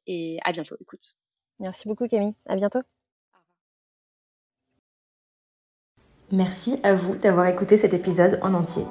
[0.06, 0.76] et à bientôt.
[0.80, 1.16] Écoute.
[1.58, 2.34] Merci beaucoup Camille.
[2.46, 2.80] À bientôt.
[6.30, 8.84] Merci à vous d'avoir écouté cet épisode en entier.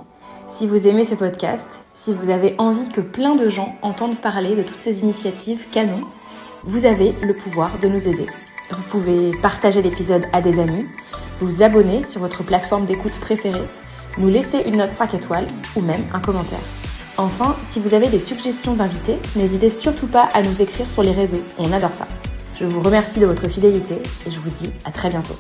[0.50, 4.56] Si vous aimez ce podcast, si vous avez envie que plein de gens entendent parler
[4.56, 6.08] de toutes ces initiatives canon,
[6.64, 8.26] vous avez le pouvoir de nous aider.
[8.72, 10.86] Vous pouvez partager l'épisode à des amis,
[11.40, 13.66] vous abonner sur votre plateforme d'écoute préférée,
[14.18, 16.60] nous laisser une note 5 étoiles ou même un commentaire.
[17.18, 21.12] Enfin, si vous avez des suggestions d'invités, n'hésitez surtout pas à nous écrire sur les
[21.12, 22.08] réseaux, on adore ça.
[22.60, 23.96] Je vous remercie de votre fidélité
[24.26, 25.36] et je vous dis à très bientôt.